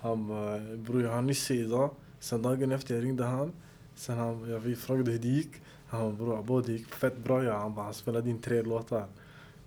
[0.00, 1.90] Han bara, bror jag har nyss idag.
[2.20, 3.52] Sen dagen efter jag ringde han.
[3.94, 5.50] Sen han, jag, vi frågade hur det gick.
[5.86, 7.58] Han bara, bror Abo, det gick fett bra ja.
[7.58, 9.06] Han bara, han spelade in tre låtar.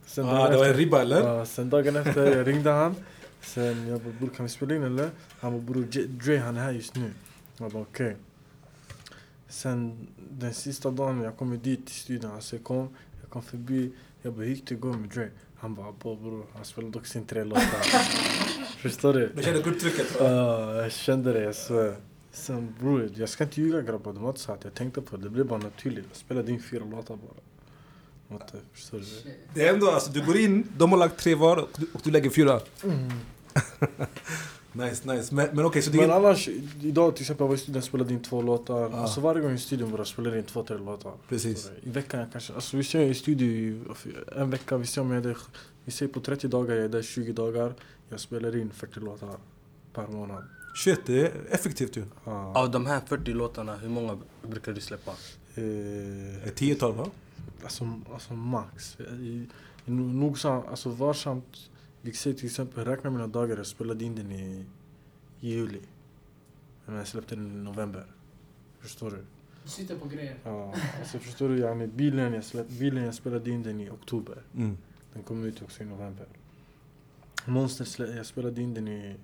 [0.06, 1.28] Sen Ah, det var en ribba eller?
[1.28, 2.96] Ja, sen dagen efter jag ringde han.
[3.42, 5.10] Sen jag bara bror kan vi spela in eller?
[5.40, 7.12] Han bara bror Dre han är här just nu.
[7.58, 8.16] Jag bara okej.
[9.50, 12.90] Sen den sista dagen jag kom dit till studion, alltså jag kom,
[13.22, 13.92] jag kom förbi.
[14.22, 15.30] Jag bara hur gick det gå med Dre?
[15.58, 17.64] Han bara "Abo, bror han spelade också in tre låtar.
[18.82, 19.32] Förstår du?
[19.36, 20.08] Du kände grupptrycket?
[20.20, 21.96] Ja, jag kände det, jag svär.
[22.32, 24.14] Sen bror, jag ska inte ljuga grabbar.
[24.14, 25.24] Det var inte så att jag tänkte på det.
[25.24, 26.06] Det blev bara naturligt.
[26.10, 27.16] Jag spelade in fyra låtar
[28.30, 28.40] bara.
[28.74, 29.06] Förstår du?
[29.54, 32.02] Det är ändå, alltså du går in, de har lagt tre var och du, och
[32.04, 32.60] du lägger fyra.
[34.74, 35.36] nice, nice.
[35.36, 36.14] Men, men okej, så det Men är...
[36.16, 36.50] annars,
[36.82, 38.80] idag till exempel jag var i studion och spelade in två låtar.
[38.82, 38.96] Ja.
[38.98, 41.14] Alltså varje gång i studion spelade jag in två, tre låtar.
[41.30, 41.72] Precis.
[41.84, 43.82] I veckan kanske, alltså vi ser i studio i
[44.36, 45.38] en vecka, vi ser om jag är där,
[45.86, 47.74] vi ser på 30 dagar, jag är där 20 dagar.
[48.10, 49.30] Jag spelar in 40 låtar
[49.94, 50.44] per månad.
[50.76, 52.04] Shit, det är effektivt ju.
[52.26, 52.54] Ja.
[52.56, 55.12] Av de här 40 låtarna, hur många brukar du släppa?
[55.56, 57.08] Eh, Ett tiotal va?
[57.64, 58.98] Alltså, alltså max.
[59.00, 59.48] I,
[59.86, 61.70] i, nogsamt, alltså varsamt.
[62.02, 63.58] Vi säger till exempel, räkna mina dagar.
[63.58, 64.66] Jag spelade in den i
[65.40, 65.82] juli.
[66.86, 68.06] Men jag släppte den i november.
[68.80, 69.26] Förstår du?
[69.64, 70.38] Du sitter på grejer.
[70.44, 71.60] Ja, alltså förstår du?
[71.60, 74.44] Yani, bilen, jag släpp, bilen jag spelade in den i oktober.
[74.56, 74.78] Mm.
[75.14, 76.26] Den kom ut också i november.
[77.46, 79.16] Monster slä, jag spelade in den i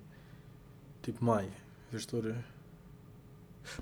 [1.02, 1.50] typ maj.
[1.90, 2.34] Förstår du?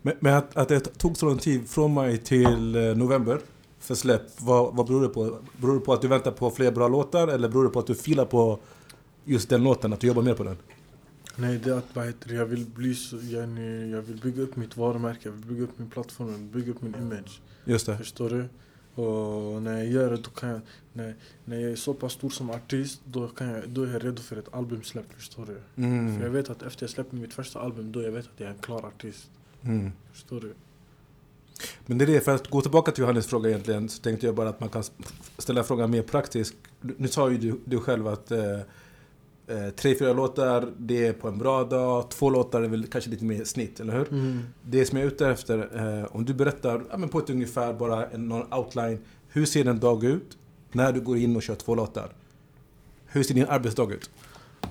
[0.03, 3.41] Men, men att, att det tog så lång tid från maj till eh, november
[3.79, 5.39] för släpp, vad, vad beror det på?
[5.57, 7.87] Beror det på att du väntar på fler bra låtar eller beror det på att
[7.87, 8.59] du filar på
[9.27, 10.57] just den låten, att du jobbar mer på den?
[11.37, 13.49] Nej, det är att vad heter jag vill bli så, jag,
[13.91, 16.71] jag vill bygga upp mitt varumärke, jag vill bygga upp min plattform, jag vill bygga
[16.71, 17.41] upp min image.
[17.65, 17.99] Just det.
[17.99, 18.45] Förstår du?
[19.03, 20.61] Och när jag gör det, då kan jag,
[20.93, 24.05] när, när jag är så pass stor som artist, då, kan jag, då är jag
[24.05, 25.55] redo för ett albumsläpp, förstår du?
[25.75, 25.85] För jag
[26.17, 26.33] Mm.
[26.33, 28.59] vet att efter jag släpper mitt första album, då jag vet att jag är en
[28.59, 29.31] klar artist.
[29.63, 29.93] Mm.
[30.13, 30.55] Förstår du?
[31.87, 34.35] Men det är det, för att gå tillbaka till Johannes fråga egentligen så tänkte jag
[34.35, 34.83] bara att man kan
[35.39, 36.55] ställa frågan mer praktiskt.
[36.81, 38.59] Nu sa ju du, du själv att eh,
[39.47, 42.11] eh, tre, fyra låtar, det är på en bra dag.
[42.11, 44.07] Två låtar är väl kanske lite mer snitt, eller hur?
[44.63, 45.59] Det som jag är ute efter,
[46.01, 48.99] eh, om du berättar ja, men på ett ungefär, bara en, någon outline.
[49.29, 50.39] Hur ser en dag ut
[50.73, 52.09] när du går in och kör två låtar?
[53.07, 54.11] Hur ser din arbetsdag ut?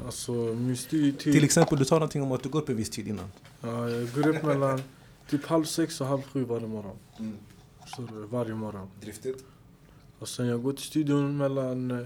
[0.06, 2.90] Alltså min studietid, Till exempel, du sa någonting om att du går upp en viss
[2.90, 3.26] tid innan.
[3.62, 4.82] ja, jag går upp mellan
[5.30, 6.96] typ halv sex och halv sju varje morgon.
[7.84, 8.28] Förstår du?
[8.28, 8.88] Varje morgon.
[9.02, 9.44] Driftigt.
[10.20, 12.06] Och sen jag går till studion mellan eh,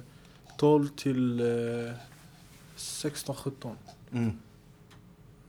[0.58, 1.46] 12 till eh,
[2.80, 3.76] 16, 17.
[4.12, 4.32] Mm.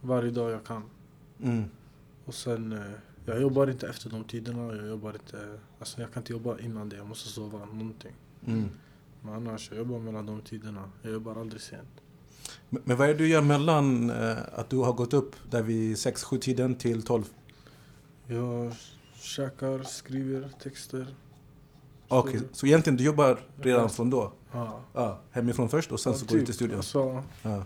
[0.00, 0.82] Varje dag jag kan.
[1.42, 1.64] Mm.
[2.24, 2.92] Och sen, eh,
[3.24, 4.76] jag jobbar inte efter de tiderna.
[4.76, 6.96] Jag jobbar inte, alltså jag kan inte jobba innan det.
[6.96, 8.12] Jag måste sova någonting.
[8.46, 8.68] Mm.
[9.22, 10.90] Men annars, jag jobbar mellan de tiderna.
[11.02, 12.00] Jag jobbar aldrig sent.
[12.68, 15.62] Men, men vad är det du gör mellan eh, att du har gått upp där
[15.62, 17.24] vid 6-7 tiden till 12?
[18.26, 18.72] Jag
[19.14, 21.14] käkar, skriver texter.
[22.12, 24.32] Okej, så egentligen du jobbar redan från då?
[24.52, 24.80] Ja.
[24.94, 26.76] Ja, hemifrån först och sen så går du till studion?
[26.76, 27.62] Alltså, Ja.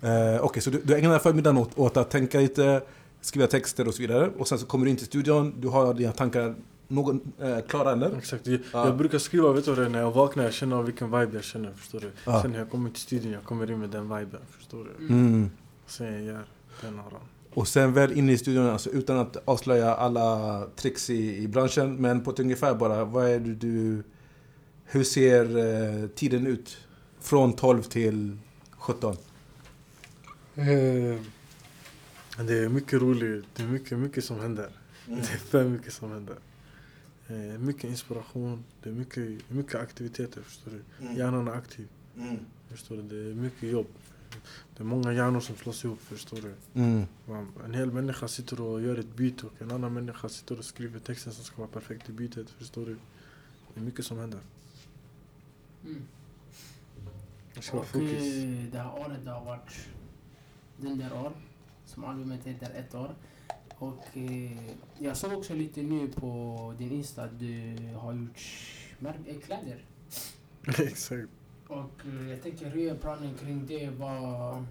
[0.00, 2.82] Eh, Okej, så du, du ägnar förmiddagen åt, åt att tänka lite,
[3.20, 4.30] skriva texter och så vidare.
[4.38, 6.54] Och sen så kommer du in till studion, du har dina tankar
[6.88, 8.16] någon, eh, klara eller?
[8.18, 8.46] exakt.
[8.46, 8.86] Jag, Ja.
[8.86, 9.88] jag brukar skriva, vet du det är?
[9.88, 11.72] När jag vaknar, jag känner vilken vibe jag känner.
[11.72, 12.10] Förstår du?
[12.24, 12.42] Ja.
[12.42, 14.40] Sen när jag kommer till studion, jag kommer in med den viben.
[14.50, 15.06] Förstår du?
[15.06, 15.50] Mm.
[15.86, 16.44] Sen jag gör
[16.80, 17.04] den här.
[17.56, 21.94] Och sen väl inne i studion, alltså, utan att avslöja alla tricks i, i branschen,
[21.96, 24.02] men på ett ungefär bara, vad är det du...
[24.84, 25.56] Hur ser
[26.04, 26.76] eh, tiden ut?
[27.20, 28.36] Från 12 till
[28.70, 29.16] 17?
[30.54, 30.66] Eh,
[32.46, 33.44] Det är mycket roligt.
[33.56, 34.68] Det är mycket, mycket som händer.
[35.06, 36.36] Det är för mycket som händer.
[37.28, 38.64] Eh, Mycket inspiration.
[38.82, 41.14] Det är mycket, mycket aktiviteter, förstår du?
[41.18, 41.88] Hjärnan är aktiv.
[42.70, 43.02] Förstår du?
[43.02, 43.86] Det är mycket jobb.
[44.76, 46.54] Det är många hjärnor som slås ihop, förstår du?
[46.80, 47.06] Mm.
[47.64, 51.00] En hel människa sitter och gör ett beat och en annan människa sitter och skriver
[51.00, 52.96] texten som ska vara perfekt i beatet, förstår du?
[53.74, 54.40] Det är mycket som händer.
[55.84, 56.02] Mm.
[57.54, 58.22] Det ska Och fokus.
[58.22, 59.88] eh, det här året det har varit
[60.76, 61.32] dunderår.
[61.86, 63.14] Som albumet heter ett år.
[63.78, 64.58] Och eh,
[64.98, 69.84] jag såg också lite nu på din Insta att du har gjort kläder.
[70.88, 71.28] Exakt.
[71.68, 73.90] Och eh, jag tänker hur är planen kring det?
[74.00, 74.62] Ja,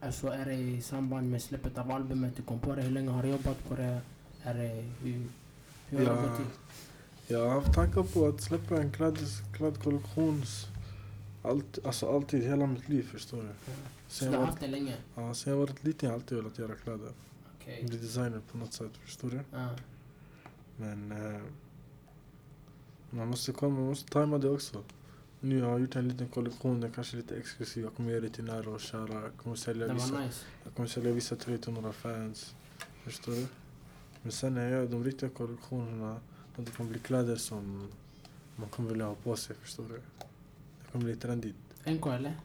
[0.00, 2.82] alltså är det i samband med släppet av albumet du kom på det?
[2.82, 4.00] Hur länge har du jobbat på det?
[4.42, 5.26] Är det hur,
[5.88, 6.28] hur har det Ja.
[6.28, 6.46] gått till?
[7.36, 10.66] Jag har haft tankar på att släppa en klädes, klädkollektion s-
[11.44, 13.48] Allt, alltså alltid, hela mitt liv förstår du.
[14.08, 14.94] Så Sen du har var, haft det länge?
[15.14, 17.08] ja, sen jag varit liten har jag alltid velat göra kläder.
[17.60, 17.84] Okej.
[17.88, 19.40] Bli designer på något sätt, förstår du?
[19.52, 19.68] Ja.
[20.76, 21.40] Men eh,
[23.10, 24.82] man måste komma, man måste tajma det också.
[25.44, 27.84] Nu har jag gjort en liten kollektion, den kanske är lite exklusiv.
[27.84, 29.22] Jag kommer ge det till nära och kära.
[29.22, 30.44] Jag kommer sälja vissa, nice.
[30.64, 32.54] jag kommer sälja vissa tröjor till några fans.
[33.04, 33.46] Förstår du?
[34.22, 36.20] Men sen när jag gör de riktiga kollektionerna,
[36.56, 37.88] då det kommer bli kläder som
[38.56, 39.94] man kommer vilja ha på sig, förstår du?
[39.94, 41.56] Det kommer bli trendigt.
[41.84, 42.36] NK eller?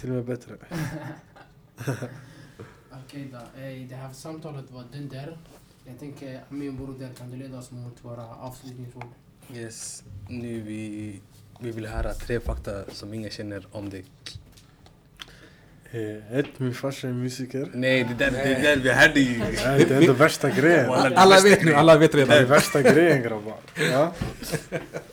[0.00, 0.56] Till och med bättre.
[3.04, 3.60] Okej då.
[3.60, 5.38] Eh, Det här samtalet var dunder.
[5.84, 9.04] Jag tänker, min broder, kan du leda oss mot våra avslutningsord?
[9.54, 11.20] Yes, nu vi,
[11.62, 14.04] vi vill höra tre fakta som ingen känner om dig.
[15.90, 17.70] Eh, ett, min farsa är musiker.
[17.74, 19.38] Nej, det där, det där vi hörde ju.
[19.38, 20.88] Nej, det är ändå värsta grejen.
[20.88, 22.44] Walla, Alla vet nu, alla vet Det är redan.
[22.48, 23.56] värsta grejen grabbar.
[23.90, 24.12] Ja.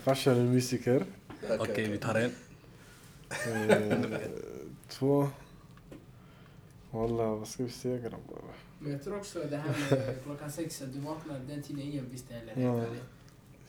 [0.04, 1.04] Farsan är musiker.
[1.60, 2.32] Okej, vi tar en.
[3.70, 3.98] Eh,
[4.90, 5.30] två.
[6.92, 8.42] Walla, vad ska vi säga grabbar?
[8.80, 12.10] Men jag tror också det här med klockan sex, att du vaknar den tiden ingen
[12.12, 12.54] visste heller.
[12.68, 12.86] Ja.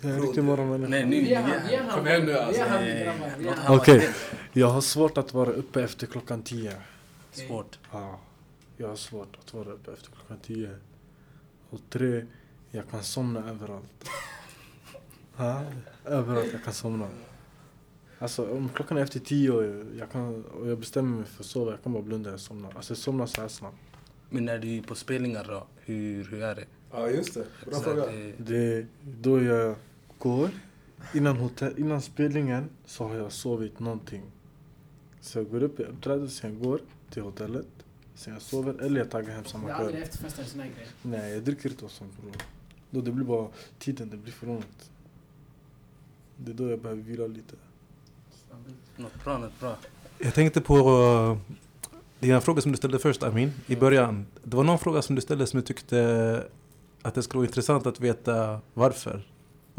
[0.01, 0.91] Jag är en riktig morgonmänniska.
[0.91, 1.91] Nej, nu.
[1.91, 2.63] Kom igen nu, alltså.
[3.69, 4.11] Okej.
[4.53, 6.73] Jag har svårt att vara uppe efter klockan tio.
[7.33, 7.79] Svårt.
[7.93, 8.21] Ja,
[8.77, 10.71] jag har svårt att vara uppe efter klockan tio.
[11.71, 12.27] Och tre,
[12.71, 14.05] jag kan somna överallt.
[15.37, 15.63] Ja,
[16.05, 17.09] överallt jag kan somna.
[18.19, 21.47] Alltså om klockan är efter tio och jag, kan, och jag bestämmer mig för att
[21.47, 22.69] sova, jag kan bara blunda och somna.
[22.77, 23.77] Alltså jag somnar så här snabbt.
[24.31, 26.65] Men när du är på spelningar då, hur, hur är det?
[26.93, 27.45] Ja, just det.
[27.71, 28.07] Bra fråga.
[28.07, 29.75] det- Det är då jag
[30.21, 30.51] går.
[31.15, 34.23] Innan, hotell, innan spelningen så har jag sovit någonting.
[35.21, 36.81] Så jag går upp, jag uppträder, sen jag går
[37.11, 37.67] till hotellet.
[38.15, 39.87] Sen jag sover eller jag taggar hem samma kväll.
[39.87, 40.91] aldrig efterfest eller såna här grejer.
[41.03, 42.37] Nej, jag dricker inte och sånt bror.
[42.91, 44.91] Då det blir bara tiden, det blir för långt.
[46.37, 47.57] Det är då jag behöver vila lite.
[48.97, 49.77] Något bra, något bra.
[50.19, 51.39] Jag tänkte på uh,
[52.19, 54.27] dina frågor som du ställde först Amin, i början.
[54.43, 56.47] Det var någon fråga som du ställde som du tyckte
[57.03, 59.30] att det skulle vara intressant att veta varför.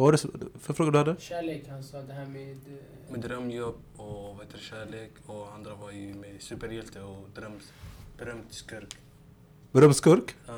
[0.01, 1.15] Vad var det för fråga du hade?
[1.19, 2.49] Kärlek, han sa det här med...
[2.51, 7.29] eh, Med drömjobb och vad heter det, kärlek och andra var ju med superhjälte och
[7.35, 7.71] dröms,
[8.17, 8.97] berömd skurk.
[9.71, 10.35] Berömskurk?
[10.47, 10.53] Ja.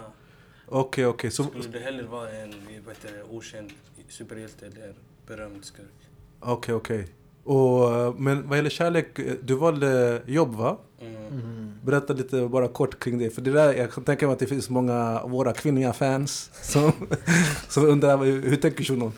[0.67, 1.31] Okej, okej.
[1.31, 2.53] Så, Skulle du hellre vara en
[2.85, 3.71] vad heter det, okänd
[4.09, 4.93] superhjälte eller
[5.27, 6.09] berömd skurk?
[6.39, 7.07] okej, okej.
[7.43, 10.77] Och, uh, Men vad gäller kärlek, uh, du valde jobb va?
[11.01, 11.73] Mm.
[11.83, 13.29] Berätta lite bara kort kring det.
[13.29, 16.49] För det där, jag kan tänka mig att det finns många av våra kvinnliga fans
[16.53, 16.91] som,
[17.69, 19.11] som undrar hur, hur tänker shunon?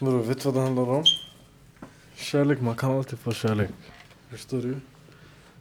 [0.00, 1.04] Bror, vet du vad det handlar om?
[2.14, 3.70] Kärlek, man kan alltid få kärlek.
[4.30, 4.76] Förstår du?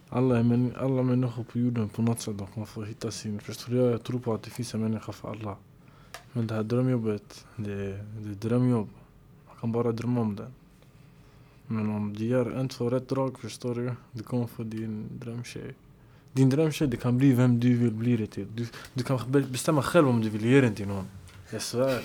[0.10, 3.40] Alla, män, alla människor på jorden på något sätt de kommer få hitta sin...
[3.40, 3.78] Förstår du?
[3.78, 5.56] Jag tror på att det finns en människa för alla.
[6.34, 8.90] Men det här drömjobbet, det, är- det är drömjobb.
[9.48, 10.52] Man kan bara drömma om det.
[11.68, 13.94] Men om du gör en, två rätt drag, förstår du?
[14.12, 15.74] Du kommer få din drömtjej.
[16.34, 18.48] Din drömtjej, det kan bli vem du vill bli det till.
[18.56, 21.06] Du, du kan be- bestämma själv om du vill ge den till någon.
[21.52, 22.02] Jag svär.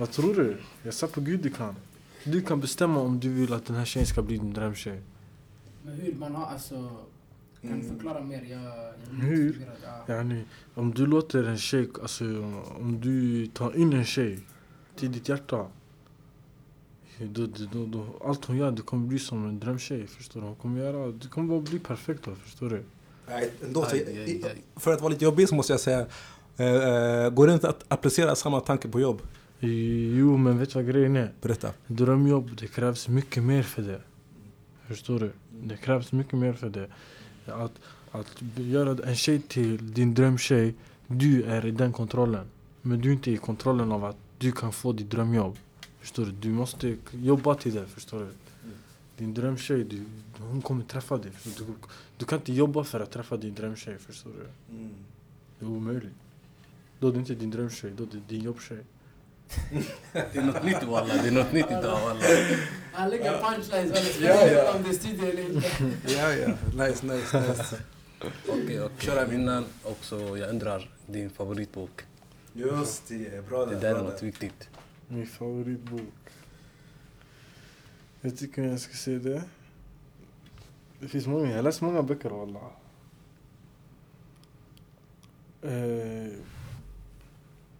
[0.00, 0.56] Vad tror du?
[0.82, 1.74] Jag sa på gud du kan.
[2.24, 5.00] Du kan bestämma om du vill att den här tjejen ska bli din drömtjej.
[5.82, 6.90] Men hur man har alltså...
[7.62, 8.42] Kan du förklara mer?
[8.42, 9.68] Jag, jag Hur?
[10.06, 10.14] Ja.
[10.14, 12.24] Yani, om du låter en tjej, alltså
[12.80, 14.40] om du tar in en tjej
[14.96, 15.66] till ditt hjärta.
[17.18, 20.06] Då, då, då, då, allt hon gör, det kommer bli som en drömtjej.
[20.06, 20.46] Förstår du?
[20.46, 22.82] Hon kommer göra, det kommer bara bli perfekt då, förstår du?
[23.28, 24.62] Nej, ändå, så, Aj, aj, aj.
[24.76, 26.06] för att vara lite jobbig så måste jag säga,
[26.56, 29.22] eh, eh, går det inte att applicera samma tanke på jobb?
[29.60, 31.32] Jo, men vet du vad grejen är?
[31.40, 31.72] Berätta.
[31.86, 34.00] Drömjobb, det krävs mycket mer för det.
[34.86, 35.32] Förstår du?
[35.50, 36.88] Det krävs mycket mer för det.
[37.46, 37.72] Att,
[38.10, 40.74] att göra en tjej till din drömtjej,
[41.06, 42.46] du är i den kontrollen.
[42.82, 45.56] Men du är inte i kontrollen av att du kan få ditt drömjobb.
[46.00, 46.32] Förstår du?
[46.32, 48.28] Du måste jobba till det, förstår du?
[49.16, 50.04] Din drömtjej, du,
[50.38, 51.32] hon kommer träffa dig.
[51.44, 51.64] Du,
[52.16, 54.76] du kan inte jobba för att träffa din drömtjej, förstår du?
[55.58, 56.12] Det är omöjligt.
[56.98, 58.78] Då är det inte din drömtjej, då är det din jobbtjej.
[60.12, 62.20] Det är något nytt walla, det är något nytt idag walla.
[62.92, 64.74] Han lägger punchlines, eller Ja, spelar ja.
[64.74, 65.68] om det är studio eller inte.
[66.06, 66.48] Ja, ja.
[66.86, 67.76] Nice, nice, nice.
[68.48, 72.02] Okej, och köra innan också, jag undrar din favoritbok.
[72.52, 74.68] Just det, bra Det där är något viktigt.
[75.08, 76.14] Min favoritbok.
[78.20, 79.42] Jag tycker jag ska säga det.
[81.00, 82.62] Det finns många, jag har läst många böcker wallah.
[85.62, 86.32] Eh,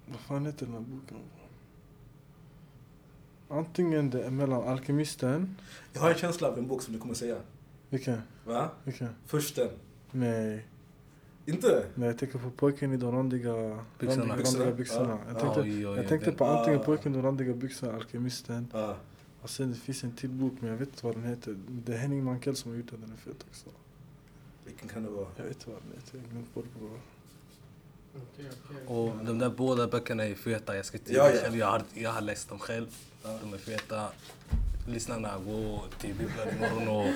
[0.07, 1.16] vad fan heter den här boken?
[3.51, 5.57] Antingen det är mellan Alkemisten.
[5.92, 7.36] Jag har en känsla av en bok som du kommer säga.
[7.88, 8.20] Vilken?
[8.44, 8.70] Va?
[8.84, 9.09] Vilken?
[9.26, 9.68] Försten.
[10.11, 10.66] Nej.
[11.46, 11.84] Inte?
[11.94, 14.24] Nej, jag tänker på pojken i de randiga Byxorna.
[14.34, 15.18] randiga, randiga byxorna.
[15.28, 16.84] Jag tänkte, Oj, oj, oj, jag tänkte den- på antingen Ah.
[16.84, 18.66] pojken i de randiga byxorna, Alkemisten.
[18.72, 18.96] Ja.
[19.42, 21.57] Och sen det finns en till bok, men jag vet inte vad den heter.
[21.68, 23.66] Det är Henning Mankell som har gjort den, den är fet också.
[24.64, 25.26] Vilken kan det vara?
[25.36, 26.64] Jag vet inte vad den heter, jag har glömt bort.
[28.86, 30.76] Och de där båda böckerna är feta.
[30.76, 31.40] Jag, ska inte, Ja, ja.
[31.40, 32.86] själv, jag, har, jag har läst dem själv.
[33.22, 34.08] De är feta.
[34.88, 37.06] Lyssnarna, gå till bibblan imorgon och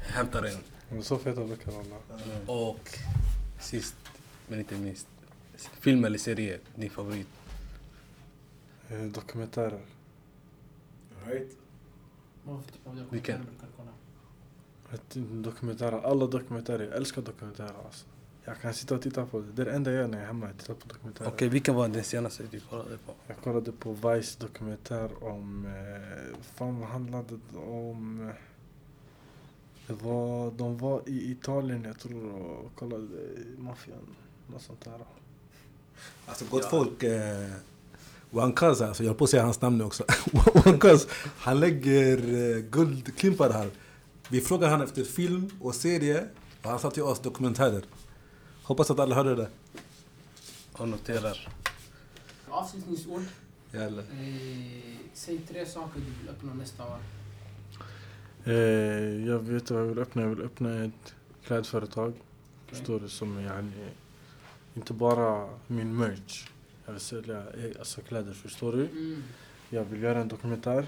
[0.00, 0.56] hämta den.
[0.88, 1.96] De är så feta böcker alla.
[2.52, 2.98] Och
[3.60, 3.96] sist
[4.48, 5.06] men inte minst,
[5.56, 7.28] film eller serie, din favorit?
[8.88, 9.80] Eh, dokumentärer.
[12.46, 12.62] Av
[13.10, 13.46] Vilken?
[15.42, 16.84] Dokumentärer, alla dokumentärer.
[16.84, 18.06] Jag älskar dokumentärer alltså.
[18.48, 19.46] Jag kan sitta och titta på det.
[19.52, 21.28] Det är det enda jag gör när jag är hemma, jag tittar på dokumentärer.
[21.28, 23.12] Okej, vilken var den senaste du kollade på?
[23.26, 28.32] Jag kollade på Vice dokumentär om, eh, fan vad handlade det om?
[29.86, 33.06] Det var, de var i Italien jag tror och kollade
[33.58, 34.16] maffian,
[34.46, 35.00] något sånt där.
[36.26, 37.02] Alltså gott folk.
[37.02, 37.50] Eh,
[38.30, 40.04] Wankaz, alltså, jag höll på att säga hans namn nu också.
[40.64, 41.06] Wankaz,
[41.38, 43.70] han lägger eh, guldklimpar här.
[44.28, 46.26] Vi frågar han efter film och serie
[46.62, 47.82] och han sa till oss dokumentärer.
[48.66, 49.48] Hoppas att alla hörde det.
[50.72, 51.48] Och noterar.
[52.48, 53.22] Avslutningsord.
[53.72, 53.88] Eh,
[55.14, 56.98] säg tre saker du vill uppnå nästa år.
[58.44, 58.54] Eh,
[59.26, 61.14] jag vet vad jag vill öppna, jag vill öppna ett
[61.44, 62.12] klädföretag.
[62.66, 63.08] Förstår du?
[63.08, 63.88] Som yani,
[64.74, 66.48] inte bara min merch.
[66.86, 68.86] Jag vill sälja eh, alltså kläder, förstår du?
[68.88, 69.22] Mm.
[69.70, 70.86] Jag vill göra en dokumentär.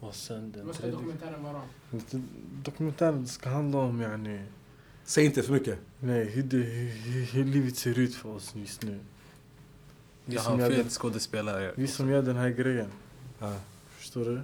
[0.00, 0.98] Och sen den Vad ska tredje...
[0.98, 1.62] dokumentären vara?
[1.90, 2.28] Den-
[2.62, 4.44] Dokumentären ska handla om yani,
[5.04, 5.78] Säg inte för mycket.
[6.00, 9.00] nej, hur, det, hur, hur livet ser ut för oss just nu.
[10.24, 11.72] Vi som gör fet skådespelare.
[11.76, 12.90] Vi som gör den här grejen,
[13.38, 13.60] Ja.
[13.88, 14.42] förstår du?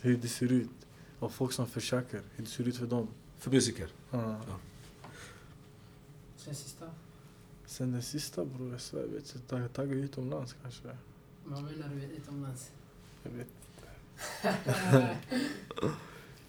[0.00, 0.70] Hur det ser ut.
[1.18, 3.08] Och folk som försöker, hur det ser ut för dem.
[3.38, 3.88] För musiker.
[4.10, 4.40] Ja.
[6.36, 6.90] Sen sista.
[7.66, 10.88] Sen den sista bror, jag svär, jag vet inte, tagga- tagga utomlands kanske.
[11.44, 12.70] Vad menar du utomlands?
[13.22, 13.48] Jag vet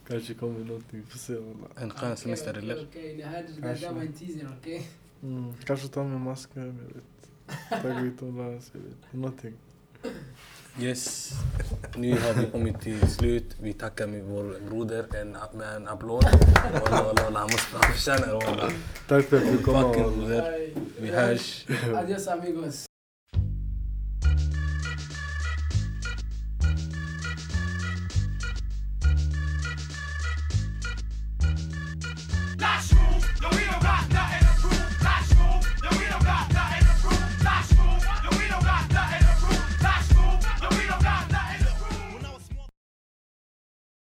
[0.10, 1.34] Kanske kommer någonting, får se.
[1.76, 2.86] En skön semester eller?
[2.90, 3.16] Okej.
[3.18, 4.88] Det här var en teaser, okej?
[5.24, 5.54] Mm.
[5.66, 7.82] Kanske ta med masken, jag vet.
[7.84, 9.14] Tagga utomlands, jag vet.
[9.14, 9.54] Någonting.
[10.80, 11.32] Yes.
[11.98, 13.56] Nu har vi kommit till slut.
[13.62, 16.24] Vi tackar med vår broder en, med en applåd.
[16.74, 17.40] Walla, walla, walla.
[17.40, 18.72] Han måste- förtjänar det walla.
[19.08, 20.28] Tack för att du kom.
[21.00, 21.66] Vi hörs.
[21.96, 22.89] Adios amigos.